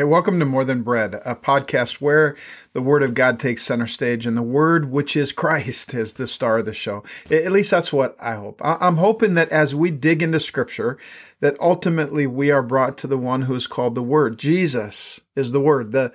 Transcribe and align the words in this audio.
Hey, 0.00 0.04
welcome 0.04 0.38
to 0.38 0.46
More 0.46 0.64
Than 0.64 0.82
Bread, 0.82 1.20
a 1.26 1.36
podcast 1.36 1.96
where 1.96 2.34
the 2.72 2.80
Word 2.80 3.02
of 3.02 3.12
God 3.12 3.38
takes 3.38 3.64
center 3.64 3.86
stage 3.86 4.24
and 4.24 4.34
the 4.34 4.40
Word, 4.40 4.90
which 4.90 5.14
is 5.14 5.30
Christ, 5.30 5.92
is 5.94 6.14
the 6.14 6.26
star 6.26 6.56
of 6.56 6.64
the 6.64 6.72
show. 6.72 7.04
At 7.30 7.52
least 7.52 7.70
that's 7.70 7.92
what 7.92 8.16
I 8.18 8.36
hope. 8.36 8.62
I'm 8.64 8.96
hoping 8.96 9.34
that 9.34 9.50
as 9.50 9.74
we 9.74 9.90
dig 9.90 10.22
into 10.22 10.40
Scripture, 10.40 10.96
that 11.40 11.60
ultimately 11.60 12.26
we 12.26 12.50
are 12.50 12.62
brought 12.62 12.96
to 12.96 13.06
the 13.06 13.18
one 13.18 13.42
who 13.42 13.54
is 13.54 13.66
called 13.66 13.94
the 13.94 14.02
Word. 14.02 14.38
Jesus 14.38 15.20
is 15.36 15.52
the 15.52 15.60
Word, 15.60 15.92
the 15.92 16.14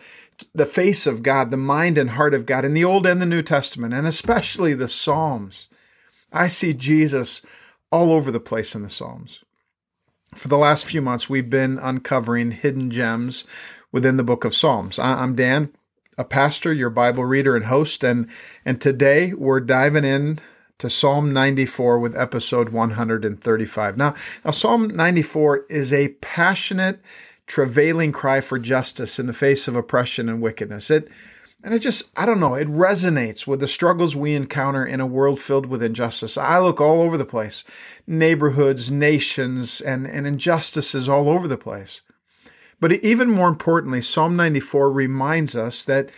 the 0.56 0.66
face 0.66 1.06
of 1.06 1.22
God, 1.22 1.52
the 1.52 1.56
mind 1.56 2.00
and 2.00 2.10
heart 2.10 2.34
of 2.34 2.48
God 2.48 2.66
in 2.66 2.74
the 2.74 2.84
Old 2.84 3.06
and 3.06 3.22
the 3.22 3.28
New 3.28 3.44
Testament, 3.44 3.94
and 3.94 4.08
especially 4.08 4.74
the 4.74 4.90
Psalms. 4.90 5.68
I 6.34 6.48
see 6.48 6.74
Jesus 6.74 7.44
all 7.92 8.12
over 8.12 8.32
the 8.32 8.40
place 8.40 8.74
in 8.74 8.82
the 8.82 8.90
Psalms. 8.90 9.42
For 10.36 10.50
the 10.50 10.58
last 10.58 10.86
few 10.86 11.02
months, 11.02 11.30
we've 11.30 11.50
been 11.50 11.80
uncovering 11.80 12.52
hidden 12.52 12.92
gems 12.92 13.46
within 13.96 14.18
the 14.18 14.26
book 14.26 14.44
of 14.44 14.54
Psalms. 14.54 15.00
I'm 15.00 15.36
Dan, 15.36 15.72
a 16.18 16.26
pastor, 16.26 16.74
your 16.74 16.90
Bible 16.90 17.24
reader 17.24 17.56
and 17.56 17.64
host, 17.64 18.04
and, 18.04 18.28
and 18.66 18.82
today 18.82 19.32
we're 19.32 19.62
diving 19.62 20.04
in 20.04 20.40
to 20.80 20.90
Psalm 20.90 21.32
94 21.32 22.00
with 22.00 22.18
episode 22.18 22.70
135. 22.74 23.96
Now, 23.96 24.14
now 24.44 24.52
Psalm 24.52 24.90
94 24.90 25.68
is 25.70 25.94
a 25.94 26.10
passionate, 26.10 27.00
travailing 27.48 28.12
cry 28.12 28.42
for 28.42 28.60
justice 28.60 29.18
in 29.18 29.28
the 29.28 29.34
face 29.34 29.66
of 29.66 29.78
oppression 29.78 30.28
and 30.28 30.42
wickedness. 30.42 30.92
It 30.92 31.08
and 31.64 31.74
it 31.74 31.80
just, 31.80 32.12
I 32.18 32.26
don't 32.26 32.42
know, 32.42 32.56
it 32.56 32.68
resonates 32.68 33.48
with 33.48 33.62
the 33.62 33.68
struggles 33.70 34.14
we 34.14 34.36
encounter 34.36 34.86
in 34.86 35.00
a 35.00 35.08
world 35.08 35.40
filled 35.40 35.68
with 35.68 35.82
injustice. 35.82 36.38
I 36.38 36.60
look 36.60 36.82
all 36.82 37.02
over 37.02 37.18
the 37.18 37.24
place 37.24 37.64
neighborhoods, 38.06 38.92
nations, 38.92 39.80
and, 39.80 40.06
and 40.06 40.28
injustices 40.28 41.08
all 41.08 41.30
over 41.30 41.48
the 41.48 41.58
place. 41.58 42.02
But 42.80 42.92
even 42.92 43.32
more 43.32 43.48
importantly, 43.48 44.02
Psalm 44.02 44.36
94 44.36 44.92
reminds 44.92 45.56
us 45.56 45.84
that 45.86 46.10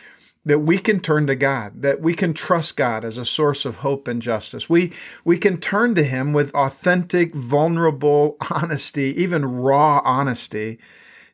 that 0.45 0.59
we 0.59 0.77
can 0.77 1.01
turn 1.01 1.27
to 1.27 1.35
God, 1.35 1.81
that 1.81 1.99
we 1.99 2.13
can 2.13 2.33
trust 2.33 2.77
God 2.77 3.03
as 3.03 3.17
a 3.17 3.25
source 3.25 3.65
of 3.65 3.77
hope 3.77 4.07
and 4.07 4.21
justice. 4.21 4.69
We 4.69 4.93
we 5.25 5.37
can 5.37 5.59
turn 5.59 5.93
to 5.95 6.03
him 6.03 6.31
with 6.31 6.55
authentic, 6.55 7.35
vulnerable 7.35 8.37
honesty, 8.49 9.13
even 9.21 9.45
raw 9.45 10.01
honesty 10.05 10.79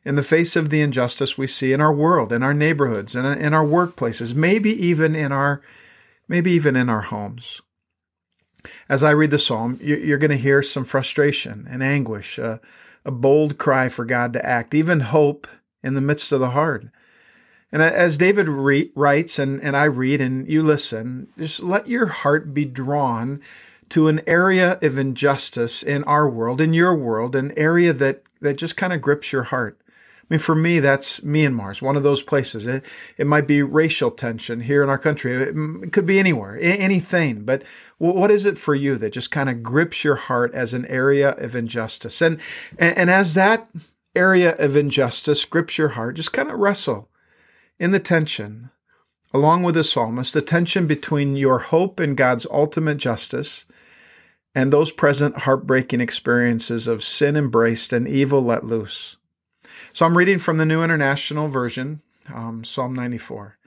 in 0.04 0.16
the 0.16 0.22
face 0.22 0.56
of 0.56 0.68
the 0.68 0.82
injustice 0.82 1.38
we 1.38 1.46
see 1.46 1.72
in 1.72 1.80
our 1.80 1.94
world, 1.94 2.32
in 2.32 2.42
our 2.42 2.52
neighborhoods, 2.52 3.14
and 3.14 3.26
in 3.40 3.54
our 3.54 3.64
workplaces, 3.64 4.34
maybe 4.34 4.70
even 4.70 5.14
in 5.14 5.32
our 5.32 5.62
maybe 6.28 6.50
even 6.50 6.76
in 6.76 6.88
our 6.88 7.02
homes. 7.02 7.62
As 8.88 9.02
I 9.02 9.10
read 9.10 9.30
the 9.30 9.38
psalm, 9.38 9.78
you're 9.80 10.18
going 10.18 10.30
to 10.30 10.36
hear 10.36 10.62
some 10.62 10.84
frustration 10.84 11.66
and 11.70 11.82
anguish, 11.82 12.38
uh, 12.38 12.58
a 13.04 13.10
bold 13.10 13.58
cry 13.58 13.88
for 13.88 14.04
God 14.04 14.32
to 14.32 14.44
act, 14.44 14.74
even 14.74 15.00
hope 15.00 15.46
in 15.82 15.94
the 15.94 16.00
midst 16.00 16.32
of 16.32 16.40
the 16.40 16.50
hard. 16.50 16.90
And 17.70 17.82
as 17.82 18.16
David 18.16 18.48
re- 18.48 18.92
writes, 18.94 19.38
and, 19.38 19.60
and 19.60 19.76
I 19.76 19.84
read, 19.84 20.20
and 20.20 20.48
you 20.48 20.62
listen, 20.62 21.28
just 21.36 21.62
let 21.62 21.88
your 21.88 22.06
heart 22.06 22.54
be 22.54 22.64
drawn 22.64 23.40
to 23.90 24.08
an 24.08 24.22
area 24.26 24.78
of 24.80 24.96
injustice 24.96 25.82
in 25.82 26.04
our 26.04 26.28
world, 26.28 26.60
in 26.60 26.72
your 26.72 26.94
world, 26.94 27.34
an 27.34 27.52
area 27.56 27.92
that, 27.92 28.22
that 28.40 28.54
just 28.58 28.76
kind 28.76 28.92
of 28.92 29.02
grips 29.02 29.32
your 29.32 29.44
heart. 29.44 29.80
I 30.24 30.26
mean, 30.30 30.40
for 30.40 30.54
me, 30.54 30.80
that's 30.80 31.20
Myanmar. 31.20 31.70
It's 31.70 31.82
one 31.82 31.96
of 31.96 32.02
those 32.02 32.22
places. 32.22 32.66
It, 32.66 32.82
it 33.18 33.26
might 33.26 33.46
be 33.46 33.62
racial 33.62 34.10
tension 34.10 34.60
here 34.60 34.82
in 34.82 34.88
our 34.88 34.96
country. 34.96 35.34
It, 35.34 35.54
it 35.82 35.92
could 35.92 36.06
be 36.06 36.18
anywhere, 36.18 36.58
anything. 36.58 37.44
But 37.44 37.62
what 37.98 38.30
is 38.30 38.46
it 38.46 38.56
for 38.56 38.74
you 38.74 38.96
that 38.96 39.12
just 39.12 39.30
kind 39.30 39.50
of 39.50 39.62
grips 39.62 40.02
your 40.02 40.14
heart 40.14 40.54
as 40.54 40.72
an 40.72 40.86
area 40.86 41.32
of 41.32 41.54
injustice? 41.54 42.22
And, 42.22 42.40
and, 42.78 42.96
and 42.96 43.10
as 43.10 43.34
that 43.34 43.68
area 44.16 44.56
of 44.56 44.76
injustice 44.76 45.44
grips 45.44 45.76
your 45.76 45.90
heart, 45.90 46.16
just 46.16 46.32
kind 46.32 46.50
of 46.50 46.58
wrestle 46.58 47.10
in 47.78 47.90
the 47.90 48.00
tension, 48.00 48.70
along 49.34 49.62
with 49.62 49.74
the 49.74 49.84
psalmist, 49.84 50.32
the 50.32 50.40
tension 50.40 50.86
between 50.86 51.36
your 51.36 51.58
hope 51.58 52.00
in 52.00 52.14
God's 52.14 52.46
ultimate 52.50 52.96
justice 52.96 53.66
and 54.54 54.72
those 54.72 54.90
present 54.90 55.38
heartbreaking 55.38 56.00
experiences 56.00 56.86
of 56.86 57.04
sin 57.04 57.36
embraced 57.36 57.92
and 57.92 58.08
evil 58.08 58.40
let 58.40 58.64
loose. 58.64 59.16
So 59.94 60.04
I'm 60.04 60.18
reading 60.18 60.40
from 60.40 60.56
the 60.56 60.66
New 60.66 60.82
International 60.82 61.46
Version, 61.46 62.02
um, 62.34 62.64
Psalm 62.64 62.96
94. 62.96 63.58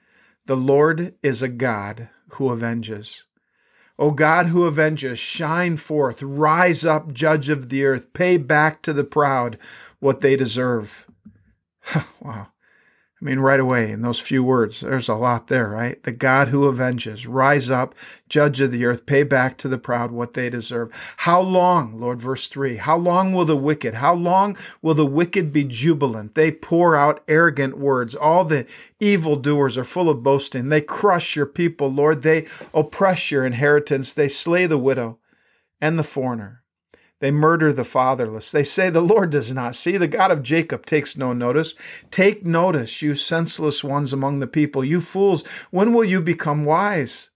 The 0.45 0.57
Lord 0.57 1.15
is 1.23 1.41
a 1.41 1.47
God 1.47 2.09
who 2.31 2.51
avenges. 2.51 3.23
O 3.97 4.11
God 4.11 4.47
who 4.47 4.67
avenges, 4.67 5.19
shine 5.19 5.77
forth, 5.77 6.21
rise 6.21 6.83
up, 6.83 7.13
judge 7.13 7.47
of 7.47 7.69
the 7.69 7.85
earth, 7.85 8.11
pay 8.11 8.35
back 8.35 8.81
to 8.81 8.91
the 8.91 9.05
proud 9.05 9.57
what 9.99 10.19
they 10.19 10.35
deserve. 10.35 11.07
wow. 12.19 12.47
I 13.19 13.25
mean, 13.25 13.39
right 13.39 13.59
away 13.59 13.89
in 13.91 14.03
those 14.03 14.19
few 14.19 14.43
words, 14.43 14.81
there's 14.81 15.09
a 15.09 15.15
lot 15.15 15.47
there, 15.47 15.69
right? 15.69 16.01
The 16.03 16.11
God 16.11 16.49
who 16.49 16.69
avenges, 16.69 17.25
rise 17.25 17.67
up, 17.67 17.95
judge 18.29 18.61
of 18.61 18.71
the 18.71 18.85
earth, 18.85 19.07
pay 19.07 19.23
back 19.23 19.57
to 19.57 19.67
the 19.67 19.79
proud 19.79 20.11
what 20.11 20.33
they 20.33 20.51
deserve. 20.51 20.91
How 21.17 21.41
long, 21.41 21.99
Lord, 21.99 22.21
verse 22.21 22.47
three, 22.47 22.75
how 22.75 22.95
long 22.95 23.33
will 23.33 23.45
the 23.45 23.57
wicked, 23.57 23.95
how 23.95 24.13
long 24.13 24.55
will 24.83 24.93
the 24.93 25.03
wicked 25.03 25.51
be 25.51 25.63
jubilant? 25.63 26.35
They 26.35 26.51
pour 26.51 26.95
out 26.95 27.23
arrogant 27.27 27.79
words. 27.79 28.13
All 28.13 28.45
the 28.45 28.67
evildoers 28.99 29.79
are 29.79 29.83
full 29.83 30.09
of 30.09 30.21
boasting. 30.21 30.69
They 30.69 30.81
crush 30.81 31.35
your 31.35 31.47
people, 31.47 31.87
Lord. 31.87 32.21
They 32.21 32.45
oppress 32.71 33.31
your 33.31 33.47
inheritance. 33.47 34.13
They 34.13 34.29
slay 34.29 34.67
the 34.67 34.77
widow 34.77 35.17
and 35.81 35.97
the 35.97 36.03
foreigner. 36.03 36.61
They 37.19 37.31
murder 37.31 37.73
the 37.73 37.83
fatherless. 37.83 38.51
They 38.51 38.63
say, 38.63 38.89
The 38.89 39.01
Lord 39.01 39.31
does 39.31 39.51
not 39.51 39.75
see. 39.75 39.97
The 39.97 40.07
God 40.07 40.31
of 40.31 40.43
Jacob 40.43 40.85
takes 40.85 41.17
no 41.17 41.33
notice. 41.33 41.73
Take 42.11 42.45
notice, 42.45 43.01
you 43.01 43.15
senseless 43.15 43.83
ones 43.83 44.13
among 44.13 44.39
the 44.39 44.47
people. 44.47 44.83
You 44.83 45.01
fools, 45.01 45.43
when 45.71 45.93
will 45.93 46.03
you 46.03 46.21
become 46.21 46.63
wise? 46.63 47.31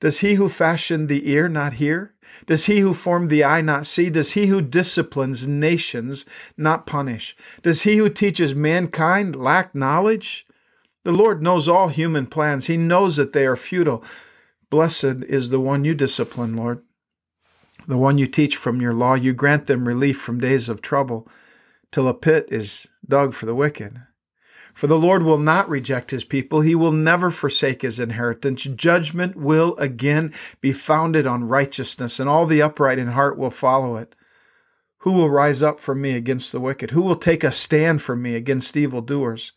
Does 0.00 0.20
he 0.20 0.34
who 0.34 0.48
fashioned 0.48 1.08
the 1.08 1.28
ear 1.30 1.48
not 1.48 1.74
hear? 1.74 2.14
Does 2.46 2.66
he 2.66 2.80
who 2.80 2.94
formed 2.94 3.30
the 3.30 3.42
eye 3.42 3.60
not 3.60 3.86
see? 3.86 4.08
Does 4.10 4.32
he 4.32 4.46
who 4.46 4.60
disciplines 4.60 5.48
nations 5.48 6.24
not 6.56 6.86
punish? 6.86 7.36
Does 7.62 7.82
he 7.82 7.96
who 7.96 8.08
teaches 8.08 8.54
mankind 8.54 9.34
lack 9.34 9.74
knowledge? 9.74 10.46
The 11.02 11.12
Lord 11.12 11.42
knows 11.42 11.66
all 11.66 11.88
human 11.88 12.26
plans. 12.26 12.66
He 12.66 12.76
knows 12.76 13.16
that 13.16 13.32
they 13.32 13.46
are 13.46 13.56
futile. 13.56 14.04
Blessed 14.70 15.24
is 15.28 15.48
the 15.48 15.60
one 15.60 15.84
you 15.84 15.94
discipline, 15.94 16.54
Lord 16.54 16.82
the 17.86 17.98
one 17.98 18.18
you 18.18 18.26
teach 18.26 18.56
from 18.56 18.80
your 18.80 18.94
law, 18.94 19.14
you 19.14 19.32
grant 19.32 19.66
them 19.66 19.86
relief 19.86 20.20
from 20.20 20.40
days 20.40 20.68
of 20.68 20.82
trouble, 20.82 21.28
till 21.92 22.08
a 22.08 22.14
pit 22.14 22.46
is 22.50 22.88
dug 23.08 23.34
for 23.34 23.46
the 23.46 23.54
wicked. 23.54 24.02
For 24.74 24.88
the 24.88 24.98
Lord 24.98 25.22
will 25.22 25.38
not 25.38 25.70
reject 25.70 26.10
his 26.10 26.24
people. 26.24 26.60
He 26.60 26.74
will 26.74 26.92
never 26.92 27.30
forsake 27.30 27.80
his 27.80 27.98
inheritance. 27.98 28.64
Judgment 28.64 29.34
will 29.34 29.74
again 29.78 30.34
be 30.60 30.70
founded 30.70 31.26
on 31.26 31.48
righteousness, 31.48 32.20
and 32.20 32.28
all 32.28 32.44
the 32.44 32.60
upright 32.60 32.98
in 32.98 33.08
heart 33.08 33.38
will 33.38 33.50
follow 33.50 33.96
it. 33.96 34.14
Who 34.98 35.12
will 35.12 35.30
rise 35.30 35.62
up 35.62 35.80
for 35.80 35.94
me 35.94 36.12
against 36.12 36.52
the 36.52 36.60
wicked? 36.60 36.90
Who 36.90 37.00
will 37.00 37.16
take 37.16 37.42
a 37.42 37.52
stand 37.52 38.02
for 38.02 38.16
me 38.16 38.34
against 38.34 38.76
evildoers? 38.76 39.52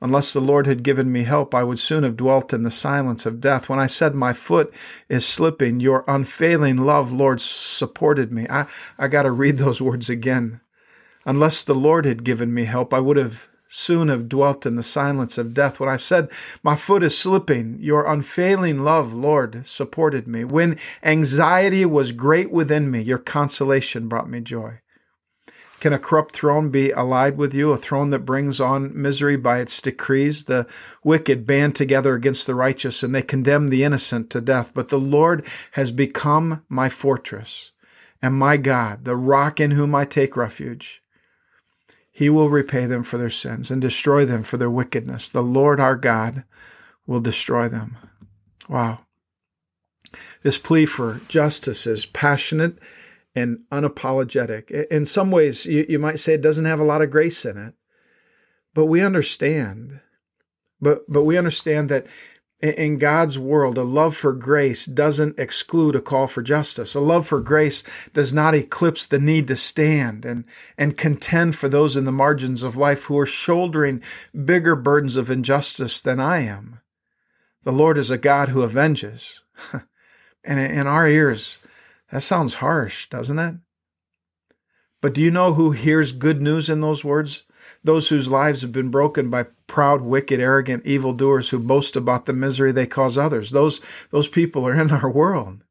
Unless 0.00 0.34
the 0.34 0.40
Lord 0.40 0.66
had 0.66 0.82
given 0.82 1.10
me 1.10 1.22
help, 1.22 1.54
I 1.54 1.64
would 1.64 1.78
soon 1.78 2.02
have 2.02 2.16
dwelt 2.16 2.52
in 2.52 2.64
the 2.64 2.70
silence 2.70 3.24
of 3.24 3.40
death. 3.40 3.68
When 3.68 3.78
I 3.78 3.86
said 3.86 4.14
my 4.14 4.34
foot 4.34 4.72
is 5.08 5.26
slipping, 5.26 5.80
your 5.80 6.04
unfailing 6.06 6.76
love, 6.76 7.12
Lord, 7.12 7.40
supported 7.40 8.30
me. 8.30 8.46
I, 8.50 8.66
I 8.98 9.08
got 9.08 9.22
to 9.22 9.30
read 9.30 9.56
those 9.56 9.80
words 9.80 10.10
again. 10.10 10.60
Unless 11.24 11.62
the 11.62 11.74
Lord 11.74 12.04
had 12.04 12.24
given 12.24 12.52
me 12.52 12.64
help, 12.64 12.92
I 12.92 13.00
would 13.00 13.16
have 13.16 13.48
soon 13.68 14.08
have 14.08 14.28
dwelt 14.28 14.66
in 14.66 14.76
the 14.76 14.82
silence 14.82 15.38
of 15.38 15.54
death. 15.54 15.80
When 15.80 15.88
I 15.88 15.96
said, 15.96 16.30
My 16.62 16.76
foot 16.76 17.02
is 17.02 17.16
slipping, 17.16 17.78
your 17.80 18.06
unfailing 18.06 18.84
love, 18.84 19.12
Lord, 19.12 19.66
supported 19.66 20.28
me. 20.28 20.44
When 20.44 20.78
anxiety 21.02 21.84
was 21.84 22.12
great 22.12 22.50
within 22.50 22.90
me, 22.90 23.00
your 23.00 23.18
consolation 23.18 24.08
brought 24.08 24.30
me 24.30 24.40
joy. 24.40 24.80
Can 25.80 25.92
a 25.92 25.98
corrupt 25.98 26.34
throne 26.34 26.70
be 26.70 26.90
allied 26.90 27.36
with 27.36 27.52
you, 27.52 27.70
a 27.70 27.76
throne 27.76 28.10
that 28.10 28.20
brings 28.20 28.60
on 28.60 28.90
misery 29.00 29.36
by 29.36 29.58
its 29.58 29.80
decrees? 29.80 30.44
The 30.44 30.66
wicked 31.04 31.46
band 31.46 31.74
together 31.74 32.14
against 32.14 32.46
the 32.46 32.54
righteous, 32.54 33.02
and 33.02 33.14
they 33.14 33.22
condemn 33.22 33.68
the 33.68 33.84
innocent 33.84 34.30
to 34.30 34.40
death. 34.40 34.72
But 34.72 34.88
the 34.88 34.98
Lord 34.98 35.46
has 35.72 35.92
become 35.92 36.64
my 36.68 36.88
fortress 36.88 37.72
and 38.22 38.34
my 38.34 38.56
God, 38.56 39.04
the 39.04 39.16
rock 39.16 39.60
in 39.60 39.72
whom 39.72 39.94
I 39.94 40.04
take 40.06 40.36
refuge. 40.36 41.02
He 42.10 42.30
will 42.30 42.48
repay 42.48 42.86
them 42.86 43.02
for 43.02 43.18
their 43.18 43.28
sins 43.28 43.70
and 43.70 43.80
destroy 43.82 44.24
them 44.24 44.42
for 44.42 44.56
their 44.56 44.70
wickedness. 44.70 45.28
The 45.28 45.42
Lord 45.42 45.78
our 45.78 45.96
God 45.96 46.44
will 47.06 47.20
destroy 47.20 47.68
them. 47.68 47.98
Wow. 48.68 49.00
This 50.42 50.56
plea 50.56 50.86
for 50.86 51.20
justice 51.28 51.86
is 51.86 52.06
passionate 52.06 52.78
and 53.36 53.60
unapologetic. 53.70 54.70
In 54.90 55.04
some 55.04 55.30
ways, 55.30 55.66
you, 55.66 55.84
you 55.88 55.98
might 55.98 56.18
say 56.18 56.32
it 56.32 56.42
doesn't 56.42 56.64
have 56.64 56.80
a 56.80 56.84
lot 56.84 57.02
of 57.02 57.10
grace 57.10 57.44
in 57.44 57.58
it, 57.58 57.74
but 58.74 58.86
we 58.86 59.02
understand. 59.02 60.00
But 60.80 61.04
but 61.08 61.22
we 61.22 61.38
understand 61.38 61.88
that 61.90 62.06
in 62.62 62.96
God's 62.96 63.38
world, 63.38 63.76
a 63.76 63.82
love 63.82 64.16
for 64.16 64.32
grace 64.32 64.86
doesn't 64.86 65.38
exclude 65.38 65.94
a 65.94 66.00
call 66.00 66.26
for 66.26 66.42
justice. 66.42 66.94
A 66.94 67.00
love 67.00 67.26
for 67.26 67.40
grace 67.40 67.82
does 68.14 68.32
not 68.32 68.54
eclipse 68.54 69.04
the 69.04 69.18
need 69.18 69.46
to 69.48 69.56
stand 69.56 70.24
and, 70.24 70.46
and 70.78 70.96
contend 70.96 71.54
for 71.54 71.68
those 71.68 71.96
in 71.96 72.06
the 72.06 72.12
margins 72.12 72.62
of 72.62 72.76
life 72.76 73.04
who 73.04 73.18
are 73.18 73.26
shouldering 73.26 74.02
bigger 74.44 74.74
burdens 74.74 75.16
of 75.16 75.30
injustice 75.30 76.00
than 76.00 76.18
I 76.18 76.38
am. 76.38 76.80
The 77.64 77.72
Lord 77.72 77.98
is 77.98 78.10
a 78.10 78.16
God 78.16 78.48
who 78.48 78.64
avenges. 78.64 79.42
and 80.44 80.58
in 80.58 80.86
our 80.86 81.06
ears, 81.06 81.58
that 82.10 82.22
sounds 82.22 82.54
harsh, 82.54 83.08
doesn't 83.08 83.38
it? 83.38 83.56
But 85.00 85.14
do 85.14 85.20
you 85.20 85.30
know 85.30 85.54
who 85.54 85.72
hears 85.72 86.12
good 86.12 86.40
news 86.40 86.68
in 86.68 86.80
those 86.80 87.04
words? 87.04 87.44
those 87.84 88.08
whose 88.08 88.28
lives 88.28 88.62
have 88.62 88.72
been 88.72 88.90
broken 88.90 89.30
by 89.30 89.46
proud, 89.66 90.02
wicked, 90.02 90.40
arrogant 90.40 90.84
evildoers 90.84 91.48
who 91.48 91.58
boast 91.58 91.96
about 91.96 92.26
the 92.26 92.32
misery 92.32 92.72
they 92.72 92.86
cause 92.86 93.16
others. 93.16 93.50
Those, 93.50 93.80
those 94.10 94.28
people 94.28 94.66
are 94.66 94.80
in 94.80 94.90
our 94.90 95.10
world. 95.10 95.62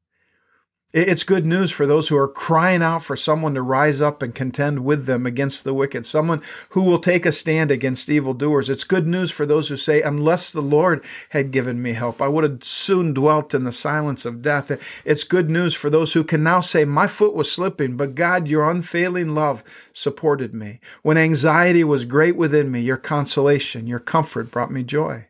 It's 0.96 1.26
good 1.26 1.46
news 1.46 1.72
for 1.72 1.86
those 1.86 2.08
who 2.08 2.16
are 2.16 2.26
crying 2.26 2.82
out 2.82 3.04
for 3.04 3.18
someone 3.18 3.54
to 3.56 3.62
rise 3.62 4.00
up 4.00 4.24
and 4.24 4.34
contend 4.34 4.86
with 4.86 5.08
them 5.08 5.26
against 5.26 5.66
the 5.66 5.74
wicked, 5.74 6.06
someone 6.06 6.42
who 6.70 6.84
will 6.84 7.00
take 7.00 7.26
a 7.26 7.34
stand 7.34 7.70
against 7.70 8.10
evildoers. 8.10 8.70
It's 8.70 8.86
good 8.86 9.06
news 9.06 9.30
for 9.30 9.46
those 9.46 9.68
who 9.68 9.76
say, 9.76 10.02
Unless 10.02 10.54
the 10.54 10.62
Lord 10.62 11.04
had 11.32 11.52
given 11.52 11.82
me 11.82 11.92
help, 11.92 12.22
I 12.22 12.30
would 12.30 12.46
have 12.46 12.64
soon 12.64 13.14
dwelt 13.14 13.54
in 13.54 13.66
the 13.66 13.74
silence 13.74 14.24
of 14.24 14.42
death. 14.42 14.72
It's 15.04 15.26
good 15.26 15.50
news 15.50 15.74
for 15.74 15.90
those 15.90 16.14
who 16.14 16.24
can 16.24 16.44
now 16.44 16.62
say, 16.62 16.86
My 16.86 17.08
foot 17.08 17.34
was 17.34 17.52
slipping, 17.52 17.98
but 17.98 18.16
God, 18.16 18.48
your 18.48 18.72
unfailing 18.72 19.36
love 19.36 19.66
supported 19.92 20.54
me. 20.54 20.80
When 21.02 21.18
anxiety 21.18 21.84
was 21.84 22.06
great 22.06 22.38
within 22.38 22.72
me, 22.72 22.80
your 22.80 22.96
consolation, 22.96 23.86
your 23.86 24.00
comfort 24.00 24.50
brought 24.50 24.72
me 24.72 24.82
joy 24.82 25.28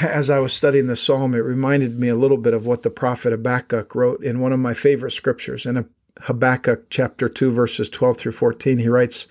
as 0.00 0.30
I 0.30 0.38
was 0.38 0.52
studying 0.52 0.86
the 0.86 0.96
psalm, 0.96 1.34
it 1.34 1.38
reminded 1.38 1.98
me 1.98 2.08
a 2.08 2.16
little 2.16 2.36
bit 2.36 2.54
of 2.54 2.66
what 2.66 2.82
the 2.82 2.90
prophet 2.90 3.32
Habakkuk 3.32 3.94
wrote 3.94 4.22
in 4.24 4.40
one 4.40 4.52
of 4.52 4.60
my 4.60 4.74
favorite 4.74 5.10
scriptures. 5.10 5.66
In 5.66 5.88
Habakkuk 6.20 6.88
chapter 6.90 7.28
2, 7.28 7.50
verses 7.52 7.88
12 7.88 8.16
through 8.16 8.32
14, 8.32 8.78
he 8.78 8.88
writes, 8.88 9.28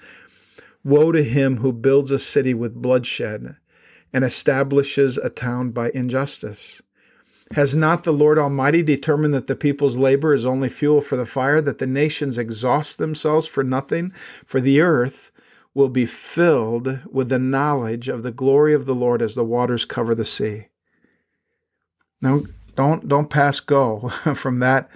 Woe 0.84 1.12
to 1.12 1.24
him 1.24 1.58
who 1.58 1.72
builds 1.72 2.12
a 2.12 2.19
city 2.19 2.54
with 2.54 2.81
bloodshed 2.81 3.56
and 4.13 4.24
establishes 4.24 5.18
a 5.18 5.30
town 5.30 5.72
by 5.72 5.92
injustice. 5.92 6.81
Has 7.54 7.75
not 7.75 8.04
the 8.04 8.14
Lord 8.14 8.38
Almighty 8.40 8.81
determined 8.81 9.34
that 9.34 9.48
the 9.48 9.56
people's 9.56 9.98
labor 9.98 10.34
is 10.34 10.46
only 10.46 10.69
fuel 10.69 11.02
for 11.02 11.18
the 11.18 11.25
fire, 11.25 11.62
that 11.62 11.80
the 11.80 11.88
nations 11.88 12.38
exhaust 12.38 12.98
themselves 12.98 13.46
for 13.46 13.64
nothing? 13.64 14.12
For 14.46 14.62
the 14.62 14.80
earth 14.80 15.31
will 15.73 15.89
be 15.89 16.06
filled 16.06 17.00
with 17.12 17.29
the 17.29 17.39
knowledge 17.39 18.07
of 18.07 18.23
the 18.23 18.31
glory 18.31 18.73
of 18.73 18.85
the 18.85 18.95
Lord 18.95 19.21
as 19.21 19.35
the 19.35 19.45
waters 19.45 19.85
cover 19.85 20.13
the 20.13 20.25
sea. 20.25 20.68
Now, 22.21 22.41
don't 22.75 23.07
don't 23.07 23.29
pass 23.29 23.59
go 23.59 24.09
from 24.35 24.59
that 24.59 24.89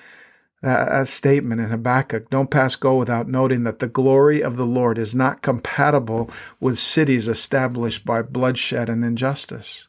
uh, 0.64 1.04
statement 1.06 1.62
in 1.62 1.70
Habakkuk. 1.70 2.30
Don't 2.30 2.50
pass 2.50 2.76
go 2.76 2.98
without 2.98 3.28
noting 3.28 3.64
that 3.64 3.80
the 3.80 3.88
glory 3.88 4.42
of 4.42 4.58
the 4.58 4.66
Lord 4.66 4.98
is 4.98 5.14
not 5.14 5.42
compatible 5.42 6.30
with 6.60 6.78
cities 6.78 7.28
established 7.28 8.06
by 8.06 8.22
bloodshed 8.22 8.90
and 8.90 9.04
injustice. 9.04 9.88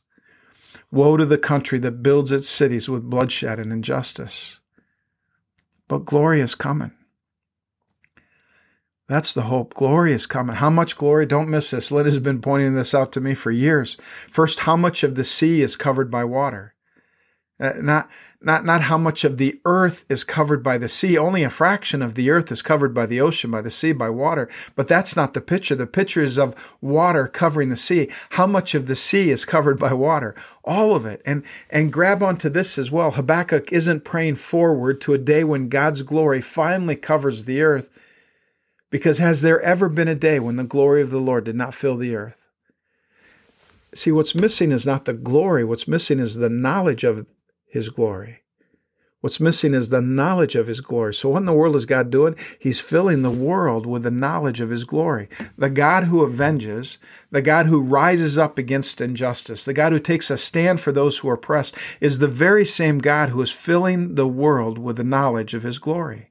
Woe 0.93 1.17
to 1.17 1.25
the 1.25 1.39
country 1.39 1.79
that 1.81 2.03
builds 2.03 2.31
its 2.31 2.49
cities 2.49 2.89
with 2.89 3.11
bloodshed 3.11 3.59
and 3.59 3.73
injustice. 3.73 4.61
But 5.89 6.05
glory 6.05 6.41
is 6.41 6.55
coming. 6.55 6.93
That's 9.09 9.35
the 9.35 9.43
hope. 9.43 9.75
Glory 9.75 10.13
is 10.13 10.27
coming. 10.27 10.57
How 10.57 10.71
much 10.71 10.97
glory? 10.97 11.27
Don't 11.27 11.49
miss 11.49 11.71
this. 11.71 11.93
Lynn 11.93 12.07
has 12.07 12.19
been 12.19 12.41
pointing 12.41 12.75
this 12.75 12.93
out 12.93 13.13
to 13.13 13.21
me 13.21 13.35
for 13.35 13.53
years. 13.53 13.97
First, 14.31 14.61
how 14.61 14.77
much 14.77 15.05
of 15.05 15.15
the 15.15 15.25
sea 15.25 15.63
is 15.63 15.77
covered 15.77 16.11
by 16.11 16.25
water? 16.25 16.75
Uh, 17.59 17.75
not, 17.81 18.11
not, 18.43 18.65
not 18.65 18.83
how 18.83 18.99
much 18.99 19.25
of 19.25 19.39
the 19.39 19.61
earth 19.65 20.05
is 20.09 20.25
covered 20.25 20.63
by 20.63 20.77
the 20.77 20.89
sea. 20.89 21.17
Only 21.17 21.45
a 21.45 21.51
fraction 21.51 22.03
of 22.03 22.17
the 22.17 22.31
earth 22.31 22.51
is 22.51 22.63
covered 22.63 22.93
by 22.93 23.07
the 23.07 23.21
ocean, 23.21 23.51
by 23.51 23.63
the 23.63 23.71
sea, 23.71 23.93
by 23.93 24.11
water. 24.11 24.49
But 24.75 24.89
that's 24.89 25.15
not 25.15 25.35
the 25.35 25.41
picture. 25.41 25.77
The 25.77 25.87
picture 25.87 26.23
is 26.23 26.37
of 26.37 26.55
water 26.81 27.29
covering 27.29 27.69
the 27.69 27.77
sea. 27.77 28.11
How 28.31 28.47
much 28.49 28.75
of 28.75 28.89
the 28.89 28.97
sea 28.97 29.31
is 29.31 29.45
covered 29.45 29.79
by 29.79 29.93
water? 29.93 30.35
All 30.65 30.97
of 30.97 31.07
it. 31.07 31.23
And, 31.25 31.45
and 31.71 31.93
grab 31.93 32.25
onto 32.25 32.49
this 32.49 32.77
as 32.77 32.91
well. 32.91 33.13
Habakkuk 33.13 33.73
isn't 33.73 34.05
praying 34.05 34.35
forward 34.35 35.01
to 35.03 35.15
a 35.15 35.19
day 35.19 35.45
when 35.45 35.69
God's 35.69 36.03
glory 36.03 36.41
finally 36.41 36.97
covers 36.97 37.45
the 37.45 37.63
earth 37.63 37.89
because 38.91 39.19
has 39.19 39.43
there 39.43 39.61
ever 39.61 39.89
been 39.89 40.09
a 40.09 40.15
day 40.15 40.39
when 40.39 40.57
the 40.57 40.65
glory 40.65 41.03
of 41.03 41.11
the 41.11 41.21
Lord 41.21 41.45
did 41.45 41.57
not 41.57 41.75
fill 41.75 41.97
the 41.97 42.15
earth? 42.15 42.49
See, 43.95 44.13
what's 44.13 44.35
missing 44.35 44.73
is 44.73 44.87
not 44.87 45.05
the 45.05 45.15
glory, 45.15 45.65
what's 45.65 45.89
missing 45.89 46.19
is 46.19 46.37
the 46.37 46.51
knowledge 46.51 47.05
of 47.05 47.27
his 47.69 47.89
glory. 47.89 48.43
What's 49.27 49.41
missing 49.41 49.75
is 49.75 49.89
the 49.89 50.03
knowledge 50.03 50.55
of 50.55 50.67
his 50.67 50.81
glory. 50.81 51.15
So, 51.15 51.31
what 51.31 51.39
in 51.39 51.47
the 51.47 51.53
world 51.53 51.75
is 51.75 51.87
God 51.87 52.11
doing? 52.11 52.37
He's 52.61 52.79
filling 52.79 53.23
the 53.23 53.31
world 53.31 53.87
with 53.87 54.03
the 54.03 54.11
knowledge 54.11 54.61
of 54.61 54.71
his 54.71 54.85
glory. 54.85 55.29
The 55.57 55.71
God 55.71 56.05
who 56.05 56.25
avenges, 56.25 56.99
the 57.31 57.43
God 57.43 57.67
who 57.67 57.81
rises 57.81 58.39
up 58.39 58.57
against 58.59 59.01
injustice, 59.01 59.65
the 59.65 59.73
God 59.73 59.93
who 59.93 59.99
takes 59.99 60.31
a 60.31 60.37
stand 60.37 60.81
for 60.81 60.93
those 60.93 61.19
who 61.19 61.29
are 61.29 61.35
oppressed, 61.35 61.75
is 62.01 62.19
the 62.19 62.29
very 62.29 62.65
same 62.65 62.99
God 62.99 63.31
who 63.31 63.41
is 63.43 63.51
filling 63.51 64.15
the 64.15 64.29
world 64.29 64.79
with 64.79 64.99
the 64.99 65.03
knowledge 65.03 65.55
of 65.55 65.65
his 65.65 65.79
glory. 65.81 66.31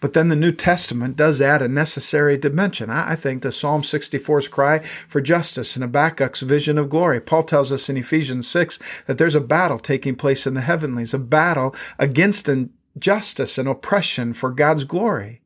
But 0.00 0.12
then 0.12 0.28
the 0.28 0.36
New 0.36 0.52
Testament 0.52 1.16
does 1.16 1.40
add 1.40 1.62
a 1.62 1.68
necessary 1.68 2.36
dimension, 2.36 2.90
I 2.90 3.14
think, 3.14 3.42
to 3.42 3.52
Psalm 3.52 3.82
64's 3.82 4.48
cry 4.48 4.80
for 4.80 5.22
justice 5.22 5.74
and 5.74 5.82
Habakkuk's 5.82 6.40
vision 6.40 6.76
of 6.76 6.90
glory. 6.90 7.20
Paul 7.20 7.44
tells 7.44 7.72
us 7.72 7.88
in 7.88 7.96
Ephesians 7.96 8.46
6 8.46 8.78
that 9.06 9.16
there's 9.16 9.34
a 9.34 9.40
battle 9.40 9.78
taking 9.78 10.14
place 10.14 10.46
in 10.46 10.54
the 10.54 10.60
heavenlies, 10.60 11.14
a 11.14 11.18
battle 11.18 11.74
against 11.98 12.48
injustice 12.48 13.56
and 13.56 13.68
oppression 13.68 14.34
for 14.34 14.50
God's 14.50 14.84
glory. 14.84 15.40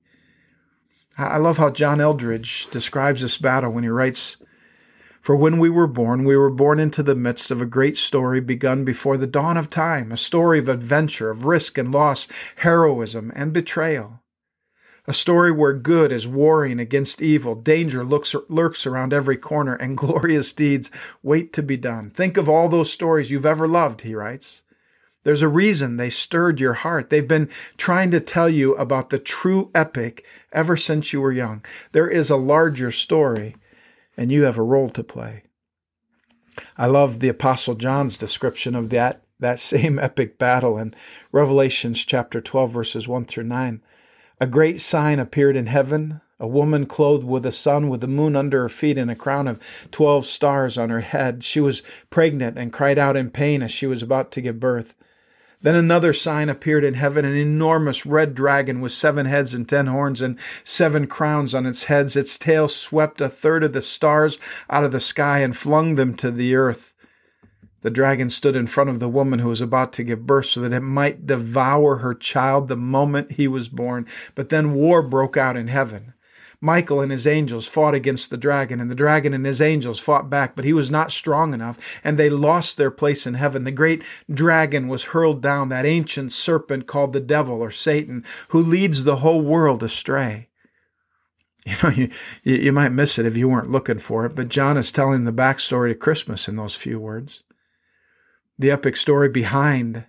I 1.17 1.37
love 1.37 1.59
how 1.59 1.71
John 1.71 2.01
Eldredge 2.01 2.69
describes 2.71 3.21
this 3.21 3.39
battle 3.39 3.71
when 3.71 3.85
he 3.85 3.91
writes, 3.91 4.39
for 5.21 5.37
when 5.37 5.59
we 5.59 5.69
were 5.69 5.87
born, 5.87 6.25
we 6.25 6.37
were 6.37 6.51
born 6.51 6.81
into 6.81 7.03
the 7.03 7.15
midst 7.15 7.51
of 7.51 7.61
a 7.61 7.67
great 7.67 7.99
story 7.99 8.41
begun 8.41 8.85
before 8.85 9.19
the 9.19 9.27
dawn 9.27 9.59
of 9.59 9.69
time, 9.69 10.11
a 10.11 10.17
story 10.17 10.59
of 10.59 10.69
adventure, 10.69 11.29
of 11.29 11.45
risk 11.45 11.77
and 11.77 11.93
loss, 11.93 12.27
heroism 12.57 13.31
and 13.37 13.53
betrayal 13.53 14.20
a 15.07 15.15
story 15.15 15.51
where 15.51 15.73
good 15.73 16.13
is 16.13 16.29
warring 16.29 16.79
against 16.79 17.23
evil, 17.23 17.55
danger 17.55 18.05
looks, 18.05 18.35
lurks 18.49 18.87
around 18.87 19.13
every 19.13 19.37
corner, 19.37 19.75
and 19.75 19.97
glorious 19.97 20.53
deeds 20.53 20.91
wait 21.23 21.53
to 21.55 21.63
be 21.63 21.77
done. 21.77 22.11
Think 22.11 22.37
of 22.37 22.49
all 22.49 22.69
those 22.69 22.93
stories 22.93 23.31
you've 23.31 23.47
ever 23.47 23.67
loved, 23.67 24.03
he 24.03 24.15
writes. 24.15 24.63
There's 25.23 25.43
a 25.43 25.49
reason 25.49 25.97
they 25.97 26.11
stirred 26.11 26.61
your 26.61 26.73
heart. 26.73 27.11
They've 27.11 27.27
been 27.27 27.51
trying 27.77 28.11
to 28.13 28.21
tell 28.21 28.49
you 28.49 28.75
about 28.77 29.11
the 29.11 29.19
true 29.19 29.71
epic 29.75 30.25
ever 30.53 30.77
since 30.77 31.13
you 31.13 31.21
were 31.21 31.33
young. 31.33 31.63
There 31.93 32.09
is 32.09 32.31
a 32.31 32.37
larger 32.37 32.91
story, 32.91 33.57
and 34.17 34.33
you 34.33 34.45
have 34.45 34.57
a 34.57 34.63
role 34.63 34.89
to 34.91 35.05
play. 35.05 35.43
I 36.77 36.87
love 36.87 37.21
the 37.21 37.29
Apostle 37.29 37.75
John's 37.75 38.17
description 38.17 38.75
of 38.75 38.89
that, 38.91 39.23
that 39.39 39.61
same 39.61 39.99
epic 40.03 40.39
battle 40.39 40.79
in 40.79 40.95
Revelations 41.33 42.05
chapter 42.05 42.41
12, 42.41 42.71
verses 42.71 43.07
1 43.07 43.27
through 43.27 43.45
9. 43.45 43.83
A 44.43 44.47
great 44.47 44.81
sign 44.81 45.19
appeared 45.19 45.55
in 45.55 45.67
heaven 45.67 46.23
a 46.41 46.49
woman 46.49 46.87
clothed 46.87 47.27
with 47.27 47.43
the 47.43 47.53
sun, 47.53 47.91
with 47.91 48.01
the 48.01 48.09
moon 48.09 48.35
under 48.35 48.63
her 48.63 48.69
feet, 48.71 48.97
and 48.97 49.11
a 49.11 49.15
crown 49.15 49.47
of 49.47 49.61
twelve 49.91 50.25
stars 50.25 50.79
on 50.79 50.89
her 50.89 51.01
head. 51.01 51.45
She 51.45 51.61
was 51.61 51.83
pregnant 52.09 52.59
and 52.59 52.73
cried 52.73 52.99
out 52.99 53.15
in 53.15 53.29
pain 53.31 53.63
as 53.63 53.71
she 53.71 53.87
was 53.87 54.03
about 54.03 54.33
to 54.33 54.41
give 54.41 54.59
birth. 54.59 54.95
Then 55.61 55.77
another 55.77 56.15
sign 56.15 56.49
appeared 56.49 56.85
in 56.85 56.95
heaven 56.95 57.27
an 57.27 57.37
enormous 57.37 58.07
red 58.07 58.35
dragon 58.35 58.81
with 58.81 58.93
seven 58.93 59.27
heads 59.27 59.53
and 59.53 59.69
ten 59.69 59.89
horns 59.89 60.23
and 60.23 60.39
seven 60.65 61.07
crowns 61.07 61.55
on 61.55 61.67
its 61.67 61.85
heads. 61.85 62.17
Its 62.17 62.39
tail 62.39 62.67
swept 62.67 63.21
a 63.21 63.29
third 63.29 63.63
of 63.63 63.75
the 63.75 63.83
stars 63.83 64.39
out 64.71 64.85
of 64.85 64.93
the 64.93 65.01
sky 65.01 65.41
and 65.41 65.55
flung 65.55 65.97
them 65.97 66.15
to 66.15 66.31
the 66.31 66.57
earth. 66.57 66.90
The 67.83 67.91
dragon 67.91 68.29
stood 68.29 68.57
in 68.57 68.67
front 68.67 68.91
of 68.91 69.01
the 69.01 69.09
woman 69.09 69.39
who 69.39 69.49
was 69.49 69.61
about 69.61 69.93
to 69.95 70.05
give 70.05 70.27
birth 70.27 70.47
so 70.47 70.61
that 70.61 70.73
it 70.73 70.81
might 70.81 71.27
devour 71.27 71.97
her 71.97 72.15
child 72.15 72.69
the 72.69 72.77
moment 72.77 73.33
he 73.33 73.49
was 73.49 73.69
born. 73.69 74.07
But 74.35 74.51
then 74.51 74.75
war 74.75 75.03
broke 75.03 75.37
out 75.37 75.57
in 75.57 75.69
heaven. 75.69 76.13
Michael 76.61 77.01
and 77.01 77.11
his 77.11 77.27
angels 77.27 77.67
fought 77.67 77.95
against 77.95 78.29
the 78.29 78.37
dragon, 78.37 78.81
and 78.81 78.91
the 78.91 78.95
dragon 78.95 79.33
and 79.33 79.47
his 79.47 79.63
angels 79.63 79.99
fought 79.99 80.29
back, 80.29 80.55
but 80.55 80.67
he 80.67 80.75
was 80.75 80.91
not 80.91 81.11
strong 81.11 81.55
enough, 81.55 81.99
and 82.05 82.19
they 82.19 82.29
lost 82.29 82.77
their 82.77 82.91
place 82.91 83.27
in 83.27 83.33
heaven. 83.33 83.65
The 83.65 83.71
great 83.71 84.03
dragon 84.31 84.87
was 84.87 85.05
hurled 85.05 85.41
down, 85.41 85.71
that 85.71 85.87
ancient 85.87 86.33
serpent 86.33 86.87
called 86.87 87.15
the 87.15 87.21
devil 87.21 87.63
or 87.63 87.71
Satan, 87.71 88.27
who 88.49 88.61
leads 88.61 89.05
the 89.05 89.17
whole 89.17 89.41
world 89.41 89.83
astray. 89.83 90.49
You 91.67 91.77
know, 91.83 91.91
you, 91.91 92.11
you 92.43 92.73
might 92.73 92.89
miss 92.89 93.19
it 93.19 93.27
if 93.27 93.37
you 93.37 93.47
weren't 93.47 93.71
looking 93.71 93.99
for 93.99 94.25
it, 94.25 94.35
but 94.35 94.49
John 94.49 94.79
is 94.79 94.91
telling 94.91 95.25
the 95.25 95.33
backstory 95.33 95.91
to 95.91 95.95
Christmas 95.95 96.49
in 96.49 96.57
those 96.57 96.75
few 96.75 96.99
words 96.99 97.43
the 98.61 98.71
epic 98.71 98.97
story 98.97 99.29
behind 99.29 100.05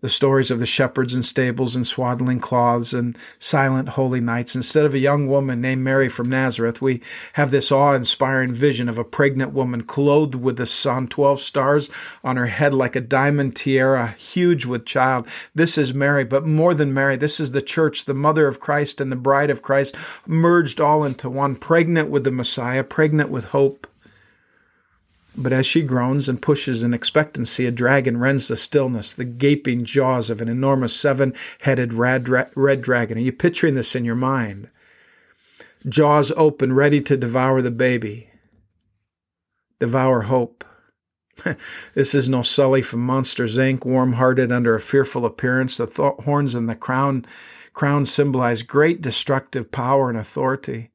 the 0.00 0.08
stories 0.08 0.50
of 0.50 0.58
the 0.58 0.66
shepherds 0.66 1.14
and 1.14 1.24
stables 1.24 1.76
and 1.76 1.86
swaddling 1.86 2.40
cloths 2.40 2.92
and 2.92 3.16
silent 3.38 3.90
holy 3.90 4.20
nights. 4.20 4.56
Instead 4.56 4.84
of 4.84 4.92
a 4.92 4.98
young 4.98 5.28
woman 5.28 5.60
named 5.60 5.82
Mary 5.82 6.08
from 6.08 6.28
Nazareth, 6.28 6.82
we 6.82 7.00
have 7.34 7.52
this 7.52 7.70
awe 7.70 7.94
inspiring 7.94 8.52
vision 8.52 8.88
of 8.88 8.98
a 8.98 9.04
pregnant 9.04 9.52
woman 9.52 9.84
clothed 9.84 10.34
with 10.34 10.56
the 10.56 10.66
sun, 10.66 11.06
12 11.06 11.40
stars 11.40 11.88
on 12.24 12.36
her 12.36 12.46
head 12.46 12.74
like 12.74 12.96
a 12.96 13.00
diamond 13.00 13.54
tiara, 13.54 14.08
huge 14.08 14.66
with 14.66 14.84
child. 14.84 15.28
This 15.54 15.78
is 15.78 15.94
Mary, 15.94 16.24
but 16.24 16.44
more 16.44 16.74
than 16.74 16.92
Mary, 16.92 17.14
this 17.14 17.38
is 17.38 17.52
the 17.52 17.62
church, 17.62 18.04
the 18.04 18.14
mother 18.14 18.48
of 18.48 18.58
Christ 18.58 19.00
and 19.00 19.12
the 19.12 19.16
bride 19.16 19.50
of 19.50 19.62
Christ, 19.62 19.94
merged 20.26 20.80
all 20.80 21.04
into 21.04 21.30
one, 21.30 21.54
pregnant 21.54 22.10
with 22.10 22.24
the 22.24 22.32
Messiah, 22.32 22.82
pregnant 22.82 23.30
with 23.30 23.44
hope. 23.50 23.86
But 25.36 25.52
as 25.52 25.64
she 25.64 25.82
groans 25.82 26.28
and 26.28 26.42
pushes 26.42 26.82
in 26.82 26.92
expectancy, 26.92 27.64
a 27.64 27.70
dragon 27.70 28.18
rends 28.18 28.48
the 28.48 28.56
stillness, 28.56 29.12
the 29.12 29.24
gaping 29.24 29.84
jaws 29.84 30.28
of 30.28 30.42
an 30.42 30.48
enormous 30.48 30.94
seven 30.94 31.32
headed 31.60 31.94
red, 31.94 32.28
red 32.54 32.82
dragon. 32.82 33.16
Are 33.16 33.22
you 33.22 33.32
picturing 33.32 33.74
this 33.74 33.96
in 33.96 34.04
your 34.04 34.14
mind? 34.14 34.68
Jaws 35.88 36.32
open, 36.36 36.74
ready 36.74 37.00
to 37.00 37.16
devour 37.16 37.62
the 37.62 37.70
baby. 37.70 38.28
Devour 39.80 40.22
hope. 40.22 40.64
this 41.94 42.14
is 42.14 42.28
no 42.28 42.42
Sully 42.42 42.82
from 42.82 43.00
Monsters 43.00 43.56
Inc., 43.56 43.84
warm 43.84 44.14
hearted 44.14 44.52
under 44.52 44.74
a 44.74 44.80
fearful 44.80 45.24
appearance. 45.24 45.78
The 45.78 45.86
th- 45.86 46.24
horns 46.24 46.54
and 46.54 46.68
the 46.68 46.76
crown, 46.76 47.24
crown 47.72 48.06
symbolize 48.06 48.62
great 48.62 49.00
destructive 49.00 49.72
power 49.72 50.10
and 50.10 50.18
authority. 50.18 50.90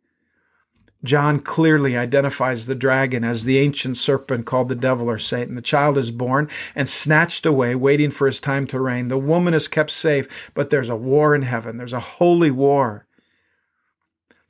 John 1.03 1.39
clearly 1.39 1.95
identifies 1.95 2.65
the 2.65 2.75
dragon 2.75 3.23
as 3.23 3.43
the 3.43 3.59
ancient 3.59 3.97
serpent 3.97 4.45
called 4.45 4.69
the 4.69 4.75
devil 4.75 5.09
or 5.09 5.19
Satan. 5.19 5.55
The 5.55 5.61
child 5.61 5.97
is 5.97 6.11
born 6.11 6.49
and 6.75 6.89
snatched 6.89 7.45
away, 7.45 7.75
waiting 7.75 8.09
for 8.09 8.25
his 8.25 8.39
time 8.39 8.65
to 8.67 8.79
reign. 8.79 9.07
The 9.07 9.17
woman 9.17 9.53
is 9.53 9.67
kept 9.67 9.91
safe, 9.91 10.51
but 10.53 10.69
there's 10.69 10.89
a 10.89 10.95
war 10.95 11.35
in 11.35 11.43
heaven. 11.43 11.77
There's 11.77 11.93
a 11.93 11.99
holy 11.99 12.51
war. 12.51 13.05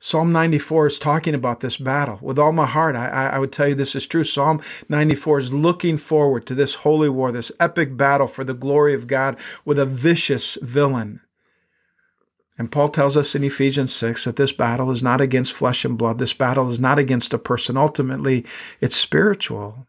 Psalm 0.00 0.30
94 0.30 0.86
is 0.86 0.98
talking 0.98 1.34
about 1.34 1.58
this 1.58 1.76
battle. 1.76 2.20
With 2.22 2.38
all 2.38 2.52
my 2.52 2.66
heart, 2.66 2.94
I, 2.94 3.30
I, 3.30 3.38
would 3.40 3.50
tell 3.50 3.66
you 3.66 3.74
this 3.74 3.96
is 3.96 4.06
true. 4.06 4.22
Psalm 4.22 4.60
94 4.88 5.38
is 5.40 5.52
looking 5.52 5.96
forward 5.96 6.46
to 6.46 6.54
this 6.54 6.76
holy 6.76 7.08
war, 7.08 7.32
this 7.32 7.50
epic 7.58 7.96
battle 7.96 8.28
for 8.28 8.44
the 8.44 8.54
glory 8.54 8.94
of 8.94 9.08
God 9.08 9.36
with 9.64 9.76
a 9.76 9.84
vicious 9.84 10.56
villain. 10.62 11.20
And 12.58 12.72
Paul 12.72 12.88
tells 12.88 13.16
us 13.16 13.36
in 13.36 13.44
Ephesians 13.44 13.94
6 13.94 14.24
that 14.24 14.34
this 14.34 14.52
battle 14.52 14.90
is 14.90 15.02
not 15.02 15.20
against 15.20 15.52
flesh 15.52 15.84
and 15.84 15.96
blood. 15.96 16.18
This 16.18 16.32
battle 16.32 16.68
is 16.70 16.80
not 16.80 16.98
against 16.98 17.32
a 17.32 17.38
person. 17.38 17.76
Ultimately, 17.76 18.44
it's 18.80 18.96
spiritual. 18.96 19.86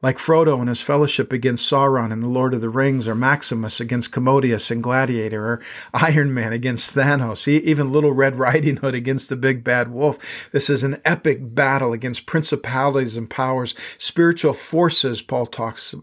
Like 0.00 0.18
Frodo 0.18 0.60
and 0.60 0.68
his 0.68 0.80
fellowship 0.80 1.32
against 1.32 1.70
Sauron 1.70 2.12
in 2.12 2.20
The 2.20 2.28
Lord 2.28 2.54
of 2.54 2.60
the 2.60 2.68
Rings, 2.68 3.08
or 3.08 3.14
Maximus 3.14 3.80
against 3.80 4.12
Commodus 4.12 4.70
in 4.70 4.80
Gladiator, 4.80 5.44
or 5.44 5.62
Iron 5.94 6.32
Man 6.32 6.52
against 6.52 6.94
Thanos, 6.94 7.48
even 7.48 7.90
Little 7.90 8.12
Red 8.12 8.38
Riding 8.38 8.76
Hood 8.76 8.94
against 8.94 9.28
the 9.28 9.36
big 9.36 9.64
bad 9.64 9.90
wolf. 9.90 10.50
This 10.52 10.68
is 10.70 10.84
an 10.84 11.00
epic 11.04 11.38
battle 11.40 11.92
against 11.92 12.26
principalities 12.26 13.16
and 13.16 13.28
powers, 13.28 13.74
spiritual 13.98 14.52
forces, 14.52 15.22
Paul 15.22 15.46
talks, 15.46 15.94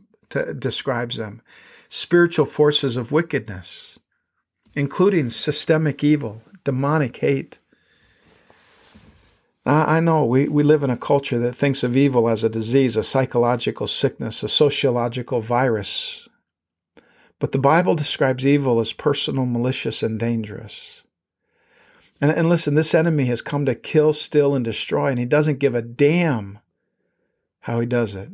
describes 0.57 1.17
them, 1.17 1.41
spiritual 1.87 2.45
forces 2.45 2.97
of 2.97 3.11
wickedness 3.11 3.90
including 4.75 5.29
systemic 5.29 6.03
evil, 6.03 6.41
demonic 6.63 7.17
hate. 7.17 7.59
I 9.63 9.99
know 9.99 10.25
we, 10.25 10.47
we 10.47 10.63
live 10.63 10.81
in 10.81 10.89
a 10.89 10.97
culture 10.97 11.37
that 11.37 11.53
thinks 11.53 11.83
of 11.83 11.95
evil 11.95 12.27
as 12.27 12.43
a 12.43 12.49
disease, 12.49 12.97
a 12.97 13.03
psychological 13.03 13.85
sickness, 13.85 14.41
a 14.41 14.49
sociological 14.49 15.41
virus. 15.41 16.27
But 17.37 17.51
the 17.51 17.59
Bible 17.59 17.93
describes 17.93 18.45
evil 18.45 18.79
as 18.79 18.91
personal, 18.91 19.45
malicious, 19.45 20.01
and 20.01 20.19
dangerous. 20.19 21.03
And, 22.19 22.31
and 22.31 22.49
listen, 22.49 22.73
this 22.73 22.95
enemy 22.95 23.25
has 23.25 23.41
come 23.41 23.65
to 23.65 23.75
kill, 23.75 24.13
steal, 24.13 24.55
and 24.55 24.65
destroy, 24.65 25.07
and 25.07 25.19
he 25.19 25.25
doesn't 25.25 25.59
give 25.59 25.75
a 25.75 25.81
damn 25.81 26.59
how 27.61 27.79
he 27.79 27.85
does 27.85 28.15
it. 28.15 28.29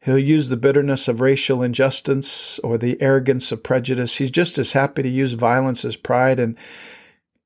He'll 0.00 0.18
use 0.18 0.48
the 0.48 0.56
bitterness 0.56 1.08
of 1.08 1.20
racial 1.20 1.62
injustice 1.62 2.58
or 2.60 2.78
the 2.78 3.00
arrogance 3.02 3.52
of 3.52 3.62
prejudice. 3.62 4.16
He's 4.16 4.30
just 4.30 4.56
as 4.56 4.72
happy 4.72 5.02
to 5.02 5.08
use 5.08 5.32
violence 5.34 5.84
as 5.84 5.96
pride 5.96 6.38
and 6.38 6.56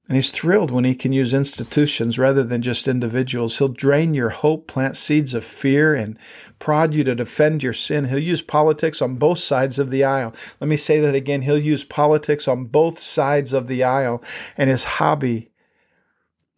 and 0.06 0.16
he's 0.16 0.30
thrilled 0.30 0.70
when 0.70 0.84
he 0.84 0.94
can 0.94 1.12
use 1.14 1.32
institutions 1.32 2.18
rather 2.18 2.44
than 2.44 2.60
just 2.60 2.86
individuals. 2.86 3.56
He'll 3.56 3.68
drain 3.68 4.12
your 4.12 4.28
hope, 4.28 4.66
plant 4.66 4.98
seeds 4.98 5.32
of 5.32 5.46
fear, 5.46 5.94
and 5.94 6.18
prod 6.58 6.92
you 6.92 7.04
to 7.04 7.14
defend 7.14 7.62
your 7.62 7.72
sin. 7.72 8.04
He'll 8.04 8.18
use 8.18 8.42
politics 8.42 9.00
on 9.00 9.16
both 9.16 9.38
sides 9.38 9.78
of 9.78 9.90
the 9.90 10.04
aisle. 10.04 10.34
Let 10.60 10.68
me 10.68 10.76
say 10.76 11.00
that 11.00 11.14
again. 11.14 11.40
He'll 11.40 11.56
use 11.56 11.84
politics 11.84 12.46
on 12.46 12.66
both 12.66 12.98
sides 12.98 13.54
of 13.54 13.66
the 13.66 13.82
aisle. 13.82 14.22
And 14.58 14.68
his 14.68 14.84
hobby 14.84 15.50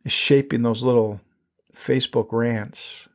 is 0.05 0.11
shaping 0.11 0.63
those 0.63 0.83
little 0.83 1.21
Facebook 1.73 2.33
rants. 2.33 3.09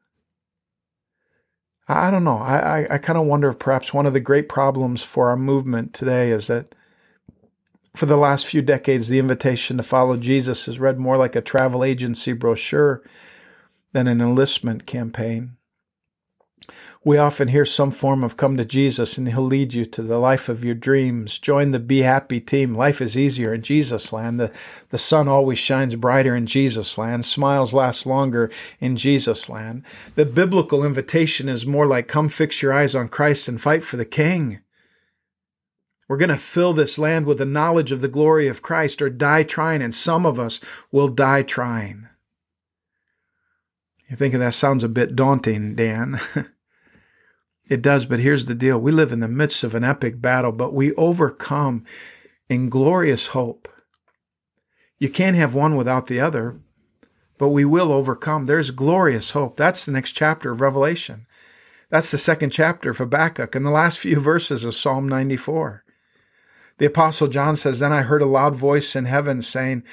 I 1.93 2.11
don't 2.11 2.23
know. 2.23 2.37
I, 2.37 2.81
I, 2.81 2.87
I 2.91 2.97
kind 2.97 3.19
of 3.19 3.25
wonder 3.25 3.49
if 3.49 3.59
perhaps 3.59 3.93
one 3.93 4.05
of 4.05 4.13
the 4.13 4.19
great 4.19 4.49
problems 4.49 5.03
for 5.03 5.29
our 5.29 5.37
movement 5.37 5.93
today 5.93 6.31
is 6.31 6.47
that 6.47 6.73
for 7.95 8.05
the 8.05 8.17
last 8.17 8.45
few 8.45 8.61
decades, 8.61 9.09
the 9.09 9.19
invitation 9.19 9.77
to 9.77 9.83
follow 9.83 10.17
Jesus 10.17 10.65
has 10.65 10.79
read 10.79 10.99
more 10.99 11.17
like 11.17 11.35
a 11.35 11.41
travel 11.41 11.83
agency 11.83 12.33
brochure 12.33 13.03
than 13.93 14.07
an 14.07 14.21
enlistment 14.21 14.85
campaign. 14.85 15.57
We 17.03 17.17
often 17.17 17.47
hear 17.47 17.65
some 17.65 17.89
form 17.89 18.23
of 18.23 18.37
come 18.37 18.57
to 18.57 18.65
Jesus 18.65 19.17
and 19.17 19.27
he'll 19.27 19.41
lead 19.41 19.73
you 19.73 19.85
to 19.85 20.03
the 20.03 20.19
life 20.19 20.49
of 20.49 20.63
your 20.63 20.75
dreams. 20.75 21.39
Join 21.39 21.71
the 21.71 21.79
Be 21.79 21.99
Happy 22.01 22.39
team. 22.39 22.75
Life 22.75 23.01
is 23.01 23.17
easier 23.17 23.55
in 23.55 23.63
Jesus 23.63 24.13
land. 24.13 24.39
The, 24.39 24.51
the 24.89 24.99
sun 24.99 25.27
always 25.27 25.57
shines 25.57 25.95
brighter 25.95 26.35
in 26.35 26.45
Jesus 26.45 26.99
land. 26.99 27.25
Smiles 27.25 27.73
last 27.73 28.05
longer 28.05 28.51
in 28.79 28.97
Jesus 28.97 29.49
land. 29.49 29.83
The 30.13 30.27
biblical 30.27 30.85
invitation 30.85 31.49
is 31.49 31.65
more 31.65 31.87
like 31.87 32.07
come 32.07 32.29
fix 32.29 32.61
your 32.61 32.71
eyes 32.71 32.93
on 32.93 33.09
Christ 33.09 33.47
and 33.47 33.59
fight 33.59 33.81
for 33.81 33.97
the 33.97 34.05
King. 34.05 34.59
We're 36.07 36.17
going 36.17 36.29
to 36.29 36.37
fill 36.37 36.73
this 36.73 36.99
land 36.99 37.25
with 37.25 37.39
the 37.39 37.45
knowledge 37.45 37.91
of 37.91 38.01
the 38.01 38.09
glory 38.09 38.47
of 38.47 38.61
Christ 38.61 39.01
or 39.01 39.09
die 39.09 39.43
trying, 39.43 39.81
and 39.81 39.95
some 39.95 40.25
of 40.25 40.39
us 40.39 40.59
will 40.91 41.07
die 41.07 41.41
trying. 41.41 42.09
You're 44.07 44.17
thinking 44.17 44.41
that 44.41 44.53
sounds 44.53 44.83
a 44.83 44.89
bit 44.89 45.15
daunting, 45.15 45.73
Dan. 45.73 46.19
It 47.71 47.81
does, 47.81 48.05
but 48.05 48.19
here's 48.19 48.47
the 48.47 48.53
deal. 48.53 48.77
We 48.77 48.91
live 48.91 49.13
in 49.13 49.21
the 49.21 49.29
midst 49.29 49.63
of 49.63 49.73
an 49.73 49.85
epic 49.85 50.19
battle, 50.19 50.51
but 50.51 50.73
we 50.73 50.93
overcome 50.95 51.85
in 52.49 52.67
glorious 52.67 53.27
hope. 53.27 53.69
You 54.99 55.07
can't 55.07 55.37
have 55.37 55.55
one 55.55 55.77
without 55.77 56.07
the 56.07 56.19
other, 56.19 56.59
but 57.37 57.51
we 57.51 57.63
will 57.63 57.93
overcome. 57.93 58.45
There's 58.45 58.71
glorious 58.71 59.29
hope. 59.29 59.55
That's 59.55 59.85
the 59.85 59.93
next 59.93 60.11
chapter 60.11 60.51
of 60.51 60.59
Revelation. 60.59 61.27
That's 61.89 62.11
the 62.11 62.17
second 62.17 62.49
chapter 62.49 62.89
of 62.89 62.97
Habakkuk 62.97 63.55
and 63.55 63.65
the 63.65 63.71
last 63.71 63.99
few 63.99 64.19
verses 64.19 64.65
of 64.65 64.75
Psalm 64.75 65.07
94. 65.07 65.85
The 66.77 66.87
Apostle 66.87 67.29
John 67.29 67.55
says, 67.55 67.79
Then 67.79 67.93
I 67.93 68.01
heard 68.01 68.21
a 68.21 68.25
loud 68.25 68.53
voice 68.53 68.97
in 68.97 69.05
heaven 69.05 69.41
saying, 69.41 69.83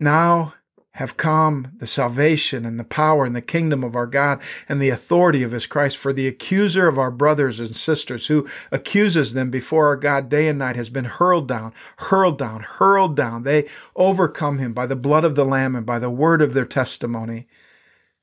Now 0.00 0.54
have 0.94 1.16
come 1.16 1.72
the 1.78 1.88
salvation 1.88 2.64
and 2.64 2.78
the 2.78 2.84
power 2.84 3.24
and 3.24 3.34
the 3.34 3.42
kingdom 3.42 3.82
of 3.82 3.96
our 3.96 4.06
God 4.06 4.40
and 4.68 4.80
the 4.80 4.90
authority 4.90 5.42
of 5.42 5.50
his 5.50 5.66
Christ. 5.66 5.96
For 5.96 6.12
the 6.12 6.28
accuser 6.28 6.86
of 6.86 6.98
our 6.98 7.10
brothers 7.10 7.58
and 7.58 7.68
sisters 7.68 8.28
who 8.28 8.46
accuses 8.70 9.32
them 9.34 9.50
before 9.50 9.88
our 9.88 9.96
God 9.96 10.28
day 10.28 10.46
and 10.46 10.58
night 10.58 10.76
has 10.76 10.90
been 10.90 11.06
hurled 11.06 11.48
down, 11.48 11.72
hurled 11.96 12.38
down, 12.38 12.60
hurled 12.60 13.16
down. 13.16 13.42
They 13.42 13.68
overcome 13.96 14.58
him 14.58 14.72
by 14.72 14.86
the 14.86 14.94
blood 14.94 15.24
of 15.24 15.34
the 15.34 15.44
Lamb 15.44 15.74
and 15.74 15.84
by 15.84 15.98
the 15.98 16.10
word 16.10 16.40
of 16.40 16.54
their 16.54 16.64
testimony. 16.64 17.48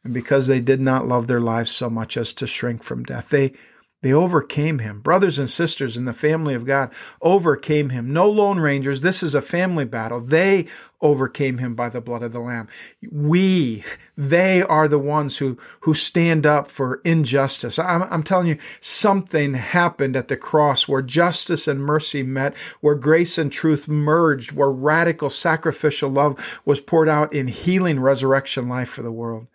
And 0.03 0.13
because 0.13 0.47
they 0.47 0.61
did 0.61 0.79
not 0.79 1.07
love 1.07 1.27
their 1.27 1.41
lives 1.41 1.71
so 1.71 1.89
much 1.89 2.15
as 2.15 2.33
to 2.35 2.47
shrink 2.47 2.83
from 2.83 3.03
death, 3.03 3.29
they 3.29 3.53
they 4.01 4.11
overcame 4.11 4.79
him. 4.79 4.99
Brothers 4.99 5.37
and 5.37 5.49
sisters 5.49 5.95
in 5.95 6.05
the 6.05 6.13
family 6.13 6.55
of 6.55 6.65
God 6.65 6.91
overcame 7.21 7.89
him. 7.89 8.11
No 8.11 8.29
lone 8.29 8.59
rangers. 8.59 9.01
This 9.01 9.21
is 9.21 9.35
a 9.35 9.41
family 9.41 9.85
battle. 9.85 10.19
They 10.19 10.65
overcame 11.01 11.59
him 11.59 11.75
by 11.75 11.89
the 11.89 12.01
blood 12.01 12.23
of 12.23 12.31
the 12.31 12.39
Lamb. 12.39 12.67
We, 13.11 13.83
they 14.17 14.63
are 14.63 14.87
the 14.87 14.99
ones 14.99 15.37
who, 15.37 15.57
who 15.81 15.93
stand 15.93 16.47
up 16.47 16.67
for 16.67 16.99
injustice. 17.03 17.77
I'm, 17.77 18.03
I'm 18.03 18.23
telling 18.23 18.47
you, 18.47 18.57
something 18.79 19.53
happened 19.53 20.15
at 20.15 20.29
the 20.29 20.37
cross 20.37 20.87
where 20.87 21.03
justice 21.03 21.67
and 21.67 21.83
mercy 21.83 22.23
met, 22.23 22.57
where 22.81 22.95
grace 22.95 23.37
and 23.37 23.51
truth 23.51 23.87
merged, 23.87 24.51
where 24.51 24.71
radical 24.71 25.29
sacrificial 25.29 26.09
love 26.09 26.61
was 26.65 26.81
poured 26.81 27.09
out 27.09 27.33
in 27.33 27.47
healing 27.47 27.99
resurrection 27.99 28.67
life 28.67 28.89
for 28.89 29.03
the 29.03 29.11
world. 29.11 29.45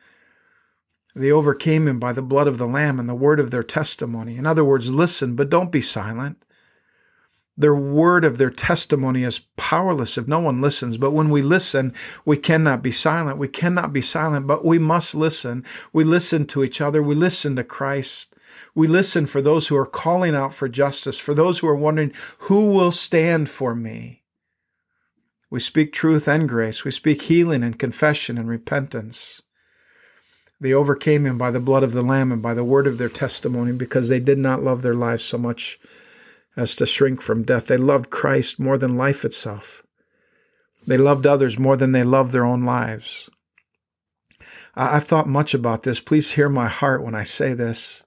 They 1.17 1.33
overcame 1.33 1.89
him 1.89 1.99
by 1.99 2.13
the 2.13 2.21
blood 2.21 2.47
of 2.47 2.59
the 2.59 2.67
Lamb 2.67 3.01
and 3.01 3.09
the 3.09 3.15
word 3.15 3.41
of 3.41 3.51
their 3.51 3.63
testimony. 3.63 4.37
In 4.37 4.45
other 4.45 4.67
words, 4.67 4.93
listen, 4.93 5.35
but 5.35 5.49
don't 5.49 5.73
be 5.73 5.81
silent. 5.81 6.45
Their 7.57 7.75
word 7.75 8.23
of 8.23 8.37
their 8.37 8.51
testimony 8.51 9.25
is 9.25 9.41
powerless 9.57 10.19
if 10.19 10.29
no 10.29 10.41
one 10.41 10.61
listens. 10.61 10.99
But 10.99 11.13
when 11.13 11.31
we 11.31 11.41
listen, 11.41 11.95
we 12.27 12.37
cannot 12.37 12.83
be 12.83 12.93
silent. 12.93 13.39
We 13.39 13.49
cannot 13.49 13.95
be 13.95 14.03
silent, 14.03 14.47
but 14.47 14.63
we 14.63 14.79
must 14.79 15.15
listen. 15.15 15.65
We 15.91 16.05
listen 16.05 16.45
to 16.49 16.63
each 16.63 16.83
other. 16.83 17.03
We 17.03 17.15
listen 17.15 17.57
to 17.57 17.65
Christ. 17.65 18.35
We 18.75 18.87
listen 18.87 19.25
for 19.25 19.41
those 19.41 19.69
who 19.69 19.77
are 19.77 19.87
calling 19.87 20.35
out 20.35 20.53
for 20.53 20.69
justice, 20.69 21.19
for 21.19 21.33
those 21.33 21.61
who 21.61 21.69
are 21.69 21.75
wondering, 21.75 22.13
who 22.41 22.73
will 22.73 22.93
stand 22.93 23.49
for 23.49 23.75
me? 23.75 24.23
We 25.49 25.61
speak 25.61 25.95
truth 25.95 26.29
and 26.29 26.47
grace. 26.47 26.85
We 26.85 26.91
speak 26.91 27.23
healing 27.23 27.63
and 27.63 27.79
confession 27.79 28.37
and 28.37 28.51
repentance. 28.51 29.41
They 30.61 30.73
overcame 30.73 31.27
him 31.27 31.37
by 31.37 31.51
the 31.51 31.61
blood 31.61 31.83
of 31.83 31.93
the 31.93 32.03
Lamb 32.03 32.33
and 32.33 32.41
by 32.41 32.55
the 32.55 32.65
word 32.65 32.87
of 32.87 32.99
their 32.99 33.09
testimony 33.09 33.73
because 33.73 34.09
they 34.09 34.21
did 34.21 34.39
not 34.39 34.63
love 34.63 34.83
their 34.83 34.95
lives 34.95 35.25
so 35.25 35.37
much 35.37 35.79
as 36.57 36.75
to 36.77 36.87
shrink 36.87 37.21
from 37.21 37.43
death. 37.43 37.67
They 37.67 37.77
loved 37.77 38.11
Christ 38.11 38.59
more 38.59 38.79
than 38.79 38.97
life 38.97 39.25
itself. 39.25 39.83
They 40.87 40.97
loved 40.97 41.27
others 41.27 41.59
more 41.59 41.77
than 41.77 41.93
they 41.93 42.05
loved 42.05 42.33
their 42.33 42.45
own 42.45 42.65
lives. 42.65 43.29
I've 44.75 45.05
thought 45.05 45.29
much 45.29 45.53
about 45.55 45.83
this. 45.83 46.01
Please 46.01 46.33
hear 46.33 46.49
my 46.49 46.69
heart 46.69 47.03
when 47.03 47.15
I 47.15 47.25
say 47.25 47.55
this. 47.55 48.05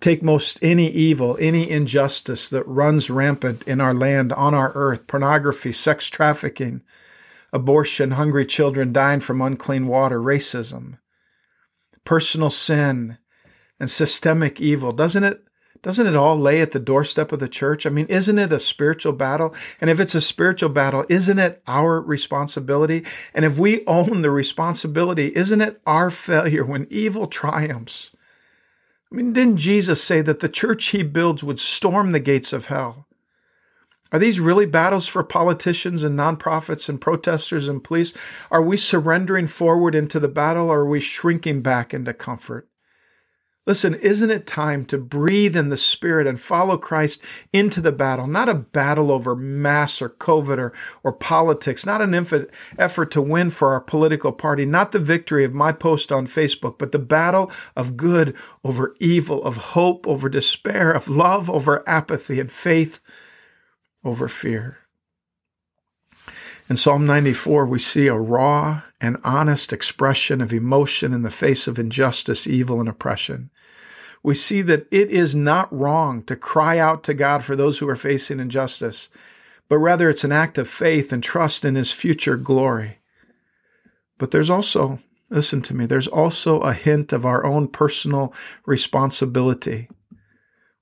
Take 0.00 0.22
most 0.22 0.58
any 0.62 0.88
evil, 0.88 1.36
any 1.40 1.68
injustice 1.70 2.48
that 2.48 2.66
runs 2.66 3.10
rampant 3.10 3.62
in 3.64 3.80
our 3.80 3.94
land, 3.94 4.32
on 4.32 4.54
our 4.54 4.72
earth 4.74 5.06
pornography, 5.06 5.72
sex 5.72 6.08
trafficking, 6.08 6.82
abortion, 7.52 8.12
hungry 8.12 8.46
children 8.46 8.92
dying 8.92 9.20
from 9.20 9.40
unclean 9.40 9.86
water, 9.86 10.20
racism, 10.20 10.98
personal 12.04 12.50
sin, 12.50 13.18
and 13.78 13.90
systemic 13.90 14.60
evil. 14.60 14.92
Doesn't 14.92 15.24
it 15.24 15.42
doesn't 15.82 16.06
it 16.06 16.14
all 16.14 16.38
lay 16.38 16.60
at 16.60 16.70
the 16.70 16.78
doorstep 16.78 17.32
of 17.32 17.40
the 17.40 17.48
church? 17.48 17.84
I 17.84 17.90
mean, 17.90 18.06
isn't 18.06 18.38
it 18.38 18.52
a 18.52 18.60
spiritual 18.60 19.12
battle? 19.12 19.52
And 19.80 19.90
if 19.90 19.98
it's 19.98 20.14
a 20.14 20.20
spiritual 20.20 20.68
battle, 20.68 21.04
isn't 21.08 21.40
it 21.40 21.60
our 21.66 22.00
responsibility? 22.00 23.04
And 23.34 23.44
if 23.44 23.58
we 23.58 23.84
own 23.86 24.22
the 24.22 24.30
responsibility, 24.30 25.34
isn't 25.34 25.60
it 25.60 25.80
our 25.84 26.12
failure 26.12 26.64
when 26.64 26.86
evil 26.88 27.26
triumphs? 27.26 28.12
I 29.10 29.16
mean, 29.16 29.32
didn't 29.32 29.56
Jesus 29.56 30.02
say 30.02 30.22
that 30.22 30.38
the 30.38 30.48
church 30.48 30.86
he 30.86 31.02
builds 31.02 31.42
would 31.42 31.58
storm 31.58 32.12
the 32.12 32.20
gates 32.20 32.52
of 32.52 32.66
hell? 32.66 33.08
Are 34.12 34.18
these 34.18 34.38
really 34.38 34.66
battles 34.66 35.06
for 35.06 35.24
politicians 35.24 36.04
and 36.04 36.18
nonprofits 36.18 36.88
and 36.88 37.00
protesters 37.00 37.66
and 37.66 37.82
police? 37.82 38.12
Are 38.50 38.62
we 38.62 38.76
surrendering 38.76 39.46
forward 39.46 39.94
into 39.94 40.20
the 40.20 40.28
battle 40.28 40.68
or 40.68 40.80
are 40.80 40.88
we 40.88 41.00
shrinking 41.00 41.62
back 41.62 41.94
into 41.94 42.12
comfort? 42.12 42.68
Listen, 43.64 43.94
isn't 43.94 44.30
it 44.30 44.44
time 44.44 44.84
to 44.86 44.98
breathe 44.98 45.56
in 45.56 45.68
the 45.68 45.76
Spirit 45.76 46.26
and 46.26 46.40
follow 46.40 46.76
Christ 46.76 47.22
into 47.52 47.80
the 47.80 47.92
battle? 47.92 48.26
Not 48.26 48.48
a 48.48 48.54
battle 48.54 49.12
over 49.12 49.36
mass 49.36 50.02
or 50.02 50.10
COVID 50.10 50.58
or, 50.58 50.72
or 51.04 51.12
politics, 51.12 51.86
not 51.86 52.02
an 52.02 52.12
effort 52.12 53.10
to 53.12 53.22
win 53.22 53.50
for 53.50 53.68
our 53.68 53.80
political 53.80 54.32
party, 54.32 54.66
not 54.66 54.90
the 54.90 54.98
victory 54.98 55.44
of 55.44 55.54
my 55.54 55.70
post 55.70 56.10
on 56.10 56.26
Facebook, 56.26 56.76
but 56.76 56.90
the 56.90 56.98
battle 56.98 57.52
of 57.76 57.96
good 57.96 58.34
over 58.64 58.96
evil, 58.98 59.44
of 59.44 59.56
hope 59.56 60.08
over 60.08 60.28
despair, 60.28 60.90
of 60.90 61.08
love 61.08 61.48
over 61.48 61.88
apathy, 61.88 62.40
and 62.40 62.50
faith 62.50 63.00
over 64.04 64.28
fear. 64.28 64.78
In 66.68 66.76
Psalm 66.76 67.04
94, 67.04 67.66
we 67.66 67.78
see 67.78 68.06
a 68.06 68.14
raw 68.14 68.82
and 69.00 69.18
honest 69.24 69.72
expression 69.72 70.40
of 70.40 70.52
emotion 70.52 71.12
in 71.12 71.22
the 71.22 71.30
face 71.30 71.66
of 71.66 71.78
injustice, 71.78 72.46
evil, 72.46 72.80
and 72.80 72.88
oppression. 72.88 73.50
We 74.22 74.34
see 74.34 74.62
that 74.62 74.86
it 74.90 75.10
is 75.10 75.34
not 75.34 75.72
wrong 75.72 76.22
to 76.24 76.36
cry 76.36 76.78
out 76.78 77.02
to 77.04 77.14
God 77.14 77.44
for 77.44 77.56
those 77.56 77.78
who 77.78 77.88
are 77.88 77.96
facing 77.96 78.38
injustice, 78.38 79.10
but 79.68 79.78
rather 79.78 80.08
it's 80.08 80.24
an 80.24 80.32
act 80.32 80.56
of 80.56 80.68
faith 80.68 81.12
and 81.12 81.22
trust 81.22 81.64
in 81.64 81.74
His 81.74 81.90
future 81.90 82.36
glory. 82.36 82.98
But 84.18 84.30
there's 84.30 84.50
also, 84.50 85.00
listen 85.30 85.62
to 85.62 85.74
me, 85.74 85.86
there's 85.86 86.08
also 86.08 86.60
a 86.60 86.72
hint 86.72 87.12
of 87.12 87.26
our 87.26 87.44
own 87.44 87.66
personal 87.66 88.32
responsibility 88.64 89.88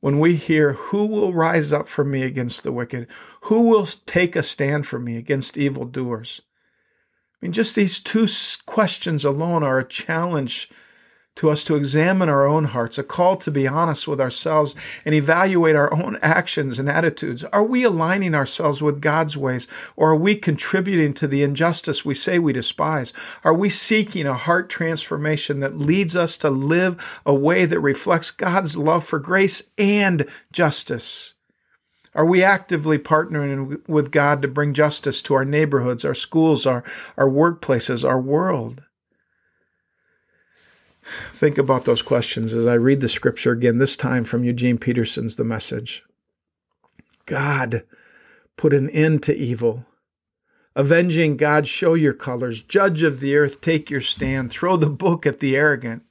when 0.01 0.19
we 0.19 0.37
hear, 0.37 0.73
Who 0.75 1.07
will 1.07 1.33
rise 1.33 1.73
up 1.73 1.89
for 1.89 2.05
me 2.05 2.23
against 2.23 2.63
the 2.63 2.73
wicked? 2.73 3.07
Who 3.43 3.69
will 3.69 3.87
take 3.87 4.37
a 4.37 4.43
stand 4.43 4.87
for 4.87 4.99
me 4.99 5.17
against 5.17 5.59
evildoers? 5.59 6.41
I 7.41 7.47
mean, 7.47 7.53
just 7.53 7.77
these 7.77 8.01
two 8.01 8.27
questions 8.67 9.25
alone 9.25 9.63
are 9.63 9.79
a 9.79 9.89
challenge 9.89 10.69
to 11.37 11.49
us 11.49 11.65
to 11.65 11.75
examine 11.75 12.29
our 12.29 12.47
own 12.47 12.65
hearts, 12.65 12.99
a 12.99 13.03
call 13.03 13.37
to 13.37 13.51
be 13.51 13.67
honest 13.67 14.07
with 14.07 14.21
ourselves 14.21 14.75
and 15.05 15.15
evaluate 15.15 15.77
our 15.77 15.93
own 15.95 16.19
actions 16.21 16.79
and 16.79 16.89
attitudes. 16.89 17.45
Are 17.45 17.65
we 17.65 17.85
aligning 17.85 18.35
ourselves 18.35 18.83
with 18.83 19.01
God's 19.01 19.37
ways 19.37 19.67
or 19.97 20.11
are 20.11 20.17
we 20.17 20.35
contributing 20.35 21.15
to 21.15 21.27
the 21.27 21.43
injustice 21.43 22.05
we 22.05 22.15
say 22.15 22.39
we 22.39 22.53
despise? 22.53 23.13
Are 23.45 23.55
we 23.55 23.71
seeking 23.71 24.27
a 24.27 24.35
heart 24.35 24.69
transformation 24.69 25.61
that 25.61 25.79
leads 25.79 26.17
us 26.17 26.37
to 26.39 26.51
live 26.51 27.21
a 27.25 27.35
way 27.35 27.65
that 27.65 27.81
reflects 27.81 28.31
God's 28.31 28.77
love 28.77 29.05
for 29.05 29.19
grace 29.19 29.63
and 29.79 30.29
justice? 30.53 31.35
Are 32.15 32.27
we 32.27 32.43
actively 32.43 32.99
partnering 32.99 33.89
with 33.89 34.11
God 34.11 34.43
to 34.43 34.49
bring 34.49 34.75
justice 34.75 35.23
to 35.23 35.35
our 35.35 35.45
neighborhoods, 35.45 36.05
our 36.05 36.15
schools, 36.15 36.67
our, 36.67 36.83
our 37.17 37.31
workplaces, 37.31 38.07
our 38.07 38.21
world? 38.21 38.83
Think 41.33 41.59
about 41.59 41.85
those 41.85 42.03
questions 42.03 42.53
as 42.53 42.67
I 42.67 42.75
read 42.75 43.01
the 43.01 43.09
scripture 43.09 43.53
again, 43.53 43.79
this 43.79 43.97
time 43.97 44.25
from 44.25 44.45
Eugene 44.45 44.79
Peterson's 44.79 45.37
The 45.37 45.45
Message. 45.45 46.03
God, 47.27 47.85
put 48.57 48.73
an 48.73 48.91
end 48.91 49.23
to 49.25 49.35
evil. 49.35 49.87
Avenging 50.77 51.37
God, 51.37 51.67
show 51.67 51.95
your 51.95 52.13
colors. 52.13 52.63
Judge 52.63 53.03
of 53.03 53.21
the 53.21 53.37
earth, 53.37 53.61
take 53.61 53.91
your 53.91 54.01
stand. 54.01 54.51
Throw 54.51 54.77
the 54.77 54.91
book 54.91 55.27
at 55.27 55.41
the 55.41 55.57
arrogant. 55.57 56.05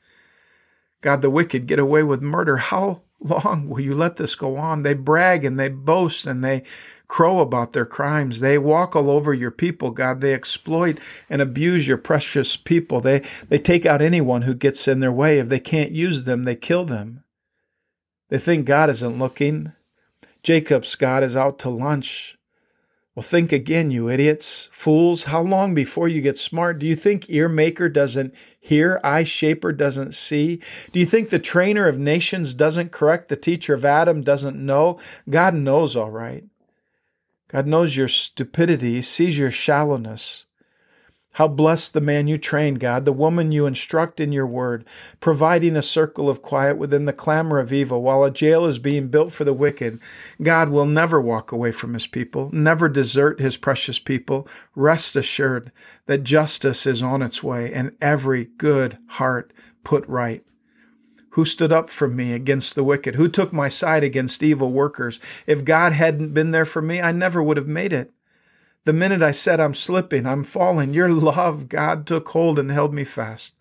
God, 1.01 1.21
the 1.21 1.29
wicked 1.29 1.65
get 1.65 1.79
away 1.79 2.03
with 2.03 2.21
murder. 2.21 2.57
How 2.57 3.01
long 3.21 3.69
will 3.69 3.81
you 3.81 3.93
let 3.93 4.17
this 4.17 4.35
go 4.35 4.57
on? 4.57 4.83
They 4.83 4.93
brag 4.93 5.45
and 5.45 5.59
they 5.59 5.69
boast 5.69 6.25
and 6.25 6.43
they 6.43 6.63
crow 7.07 7.39
about 7.39 7.73
their 7.73 7.85
crimes. 7.85 8.39
They 8.39 8.57
walk 8.57 8.95
all 8.95 9.09
over 9.09 9.33
your 9.33 9.51
people, 9.51 9.91
God. 9.91 10.21
They 10.21 10.33
exploit 10.33 10.99
and 11.29 11.41
abuse 11.41 11.87
your 11.87 11.97
precious 11.97 12.55
people. 12.55 13.01
They, 13.01 13.25
they 13.49 13.59
take 13.59 13.85
out 13.85 14.01
anyone 14.01 14.43
who 14.43 14.53
gets 14.53 14.87
in 14.87 14.99
their 14.99 15.11
way. 15.11 15.39
If 15.39 15.49
they 15.49 15.59
can't 15.59 15.91
use 15.91 16.23
them, 16.23 16.43
they 16.43 16.55
kill 16.55 16.85
them. 16.85 17.23
They 18.29 18.37
think 18.37 18.65
God 18.65 18.89
isn't 18.91 19.19
looking. 19.19 19.73
Jacob's 20.43 20.95
God 20.95 21.23
is 21.23 21.35
out 21.35 21.59
to 21.59 21.69
lunch. 21.69 22.37
Well, 23.15 23.23
think 23.23 23.51
again, 23.51 23.91
you 23.91 24.09
idiots, 24.09 24.69
fools. 24.71 25.25
How 25.25 25.41
long 25.41 25.73
before 25.73 26.07
you 26.07 26.21
get 26.21 26.37
smart? 26.37 26.79
Do 26.79 26.85
you 26.85 26.95
think 26.95 27.29
ear 27.29 27.49
maker 27.49 27.89
doesn't 27.89 28.33
hear, 28.59 28.99
eye 29.03 29.23
shaper 29.23 29.73
doesn't 29.73 30.13
see? 30.13 30.61
Do 30.91 30.99
you 30.99 31.05
think 31.05 31.29
the 31.29 31.39
trainer 31.39 31.87
of 31.87 31.97
nations 31.99 32.53
doesn't 32.53 32.91
correct, 32.91 33.27
the 33.27 33.35
teacher 33.35 33.73
of 33.73 33.83
Adam 33.83 34.21
doesn't 34.21 34.57
know? 34.57 34.99
God 35.29 35.55
knows 35.55 35.95
all 35.95 36.11
right. 36.11 36.45
God 37.49 37.65
knows 37.65 37.97
your 37.97 38.07
stupidity, 38.07 39.01
sees 39.01 39.39
your 39.39 39.51
shallowness. 39.51 40.45
How 41.39 41.47
blessed 41.47 41.93
the 41.93 42.01
man 42.01 42.27
you 42.27 42.37
train, 42.37 42.73
God, 42.73 43.05
the 43.05 43.13
woman 43.13 43.53
you 43.53 43.65
instruct 43.65 44.19
in 44.19 44.33
your 44.33 44.45
word, 44.45 44.83
providing 45.21 45.77
a 45.77 45.81
circle 45.81 46.29
of 46.29 46.41
quiet 46.41 46.77
within 46.77 47.05
the 47.05 47.13
clamor 47.13 47.59
of 47.59 47.71
evil 47.71 48.01
while 48.01 48.25
a 48.25 48.29
jail 48.29 48.65
is 48.65 48.77
being 48.77 49.07
built 49.07 49.31
for 49.31 49.45
the 49.45 49.53
wicked. 49.53 50.01
God 50.41 50.67
will 50.67 50.85
never 50.85 51.21
walk 51.21 51.53
away 51.53 51.71
from 51.71 51.93
his 51.93 52.07
people, 52.07 52.49
never 52.51 52.89
desert 52.89 53.39
his 53.39 53.55
precious 53.55 53.99
people. 53.99 54.49
Rest 54.75 55.15
assured 55.15 55.71
that 56.07 56.25
justice 56.25 56.85
is 56.85 57.01
on 57.01 57.21
its 57.21 57.41
way 57.41 57.73
and 57.73 57.95
every 58.01 58.49
good 58.57 58.97
heart 59.11 59.53
put 59.85 60.05
right. 60.09 60.43
Who 61.29 61.45
stood 61.45 61.71
up 61.71 61.89
for 61.89 62.09
me 62.09 62.33
against 62.33 62.75
the 62.75 62.83
wicked? 62.83 63.15
Who 63.15 63.29
took 63.29 63.53
my 63.53 63.69
side 63.69 64.03
against 64.03 64.43
evil 64.43 64.73
workers? 64.73 65.21
If 65.47 65.63
God 65.63 65.93
hadn't 65.93 66.33
been 66.33 66.51
there 66.51 66.65
for 66.65 66.81
me, 66.81 66.99
I 66.99 67.13
never 67.13 67.41
would 67.41 67.55
have 67.55 67.65
made 67.65 67.93
it. 67.93 68.11
The 68.85 68.93
minute 68.93 69.21
I 69.21 69.31
said, 69.31 69.59
I'm 69.59 69.73
slipping, 69.73 70.25
I'm 70.25 70.43
falling, 70.43 70.93
your 70.93 71.09
love, 71.09 71.69
God, 71.69 72.07
took 72.07 72.29
hold 72.29 72.57
and 72.57 72.71
held 72.71 72.93
me 72.93 73.03
fast. 73.03 73.55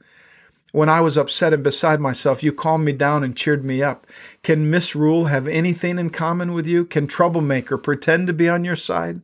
When 0.73 0.89
I 0.89 1.01
was 1.01 1.17
upset 1.17 1.53
and 1.53 1.65
beside 1.65 1.99
myself, 1.99 2.43
you 2.43 2.53
calmed 2.53 2.85
me 2.85 2.93
down 2.93 3.25
and 3.25 3.37
cheered 3.37 3.65
me 3.65 3.83
up. 3.83 4.07
Can 4.43 4.71
misrule 4.71 5.27
have 5.27 5.49
anything 5.49 5.99
in 5.99 6.11
common 6.11 6.53
with 6.53 6.67
you? 6.67 6.85
Can 6.85 7.07
troublemaker 7.07 7.79
pretend 7.79 8.27
to 8.27 8.33
be 8.33 8.49
on 8.49 8.65
your 8.65 8.77
side? 8.77 9.23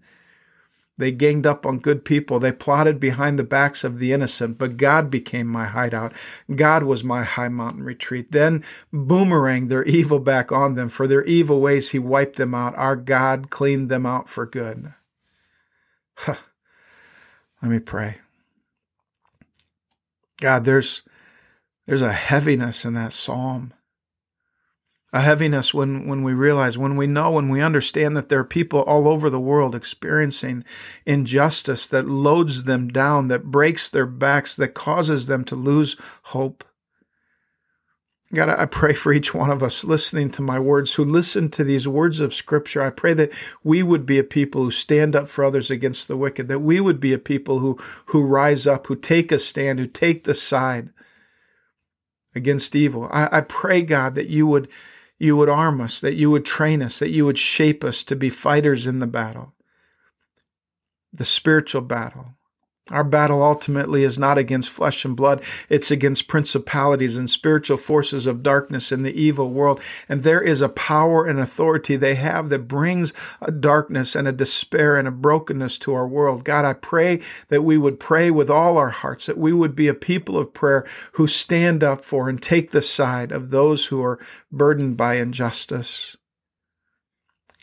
They 0.96 1.12
ganged 1.12 1.46
up 1.46 1.66
on 1.66 1.80
good 1.80 2.04
people. 2.04 2.38
They 2.38 2.52
plotted 2.52 3.00
behind 3.00 3.38
the 3.38 3.44
backs 3.44 3.84
of 3.84 3.98
the 3.98 4.12
innocent, 4.12 4.58
but 4.58 4.76
God 4.76 5.10
became 5.10 5.46
my 5.46 5.66
hideout. 5.66 6.14
God 6.54 6.84
was 6.84 7.02
my 7.02 7.24
high 7.24 7.48
mountain 7.48 7.82
retreat. 7.82 8.30
Then 8.32 8.64
boomerang 8.92 9.68
their 9.68 9.84
evil 9.84 10.20
back 10.20 10.52
on 10.52 10.76
them. 10.76 10.88
For 10.88 11.06
their 11.06 11.24
evil 11.24 11.60
ways, 11.60 11.90
He 11.90 11.98
wiped 11.98 12.36
them 12.36 12.54
out. 12.54 12.76
Our 12.76 12.96
God 12.96 13.50
cleaned 13.50 13.90
them 13.90 14.06
out 14.06 14.28
for 14.28 14.46
good. 14.46 14.94
Let 16.28 16.42
me 17.62 17.78
pray. 17.78 18.16
God, 20.40 20.64
there's 20.64 21.02
there's 21.86 22.02
a 22.02 22.12
heaviness 22.12 22.84
in 22.84 22.94
that 22.94 23.12
psalm 23.12 23.72
a 25.14 25.20
heaviness 25.20 25.72
when, 25.72 26.08
when 26.08 26.24
we 26.24 26.34
realize, 26.34 26.76
when 26.76 26.96
we 26.96 27.06
know, 27.06 27.30
when 27.30 27.48
we 27.48 27.60
understand 27.60 28.16
that 28.16 28.28
there 28.28 28.40
are 28.40 28.44
people 28.44 28.80
all 28.80 29.06
over 29.06 29.30
the 29.30 29.38
world 29.38 29.72
experiencing 29.72 30.64
injustice 31.06 31.86
that 31.86 32.08
loads 32.08 32.64
them 32.64 32.88
down, 32.88 33.28
that 33.28 33.44
breaks 33.44 33.88
their 33.88 34.06
backs, 34.06 34.56
that 34.56 34.74
causes 34.74 35.28
them 35.28 35.44
to 35.44 35.54
lose 35.54 35.96
hope. 36.24 36.64
God, 38.34 38.50
I 38.50 38.66
pray 38.66 38.94
for 38.94 39.12
each 39.12 39.32
one 39.32 39.50
of 39.50 39.62
us 39.62 39.84
listening 39.84 40.30
to 40.32 40.42
my 40.42 40.58
words, 40.58 40.94
who 40.94 41.04
listen 41.04 41.50
to 41.50 41.64
these 41.64 41.88
words 41.88 42.20
of 42.20 42.34
Scripture. 42.34 42.82
I 42.82 42.90
pray 42.90 43.14
that 43.14 43.32
we 43.62 43.82
would 43.82 44.04
be 44.04 44.18
a 44.18 44.24
people 44.24 44.62
who 44.62 44.70
stand 44.70 45.16
up 45.16 45.28
for 45.28 45.44
others 45.44 45.70
against 45.70 46.08
the 46.08 46.16
wicked, 46.16 46.48
that 46.48 46.58
we 46.60 46.80
would 46.80 47.00
be 47.00 47.12
a 47.12 47.18
people 47.18 47.60
who, 47.60 47.78
who 48.06 48.24
rise 48.24 48.66
up, 48.66 48.86
who 48.86 48.96
take 48.96 49.32
a 49.32 49.38
stand, 49.38 49.78
who 49.78 49.86
take 49.86 50.24
the 50.24 50.34
side 50.34 50.90
against 52.34 52.74
evil. 52.76 53.08
I, 53.10 53.38
I 53.38 53.40
pray, 53.40 53.82
God, 53.82 54.14
that 54.16 54.28
you 54.28 54.46
would, 54.46 54.68
you 55.18 55.36
would 55.36 55.48
arm 55.48 55.80
us, 55.80 56.00
that 56.00 56.14
you 56.14 56.30
would 56.30 56.44
train 56.44 56.82
us, 56.82 56.98
that 56.98 57.10
you 57.10 57.24
would 57.24 57.38
shape 57.38 57.84
us 57.84 58.04
to 58.04 58.16
be 58.16 58.30
fighters 58.30 58.86
in 58.86 58.98
the 58.98 59.06
battle, 59.06 59.54
the 61.12 61.24
spiritual 61.24 61.82
battle, 61.82 62.34
our 62.90 63.04
battle 63.04 63.42
ultimately 63.42 64.04
is 64.04 64.18
not 64.18 64.36
against 64.36 64.68
flesh 64.68 65.06
and 65.06 65.16
blood. 65.16 65.42
It's 65.70 65.90
against 65.90 66.28
principalities 66.28 67.16
and 67.16 67.30
spiritual 67.30 67.78
forces 67.78 68.26
of 68.26 68.42
darkness 68.42 68.92
in 68.92 69.04
the 69.04 69.18
evil 69.18 69.50
world. 69.50 69.80
And 70.06 70.22
there 70.22 70.42
is 70.42 70.60
a 70.60 70.68
power 70.68 71.24
and 71.24 71.40
authority 71.40 71.96
they 71.96 72.14
have 72.16 72.50
that 72.50 72.68
brings 72.68 73.14
a 73.40 73.50
darkness 73.50 74.14
and 74.14 74.28
a 74.28 74.32
despair 74.32 74.96
and 74.96 75.08
a 75.08 75.12
brokenness 75.12 75.78
to 75.78 75.94
our 75.94 76.06
world. 76.06 76.44
God, 76.44 76.66
I 76.66 76.74
pray 76.74 77.22
that 77.48 77.62
we 77.62 77.78
would 77.78 77.98
pray 77.98 78.30
with 78.30 78.50
all 78.50 78.76
our 78.76 78.90
hearts, 78.90 79.24
that 79.26 79.38
we 79.38 79.54
would 79.54 79.74
be 79.74 79.88
a 79.88 79.94
people 79.94 80.36
of 80.36 80.52
prayer 80.52 80.86
who 81.12 81.26
stand 81.26 81.82
up 81.82 82.04
for 82.04 82.28
and 82.28 82.42
take 82.42 82.70
the 82.70 82.82
side 82.82 83.32
of 83.32 83.48
those 83.48 83.86
who 83.86 84.02
are 84.02 84.20
burdened 84.52 84.98
by 84.98 85.14
injustice. 85.14 86.18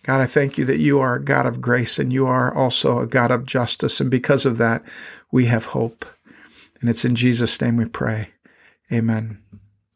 God, 0.04 0.22
I 0.22 0.26
thank 0.26 0.58
you 0.58 0.66
that 0.66 0.80
you 0.80 1.00
are 1.00 1.16
a 1.16 1.24
God 1.24 1.46
of 1.46 1.62
grace 1.62 2.00
and 2.00 2.12
you 2.12 2.26
are 2.26 2.54
also 2.54 3.00
a 3.00 3.08
God 3.08 3.32
of 3.32 3.46
justice. 3.46 4.00
And 4.00 4.10
because 4.10 4.46
of 4.46 4.58
that, 4.58 4.84
we 5.32 5.46
have 5.46 5.66
hope. 5.66 6.06
And 6.80 6.90
it's 6.90 7.06
in 7.06 7.16
Jesus' 7.16 7.62
name 7.62 7.78
we 7.78 7.86
pray. 7.86 8.30
Amen. 8.92 9.41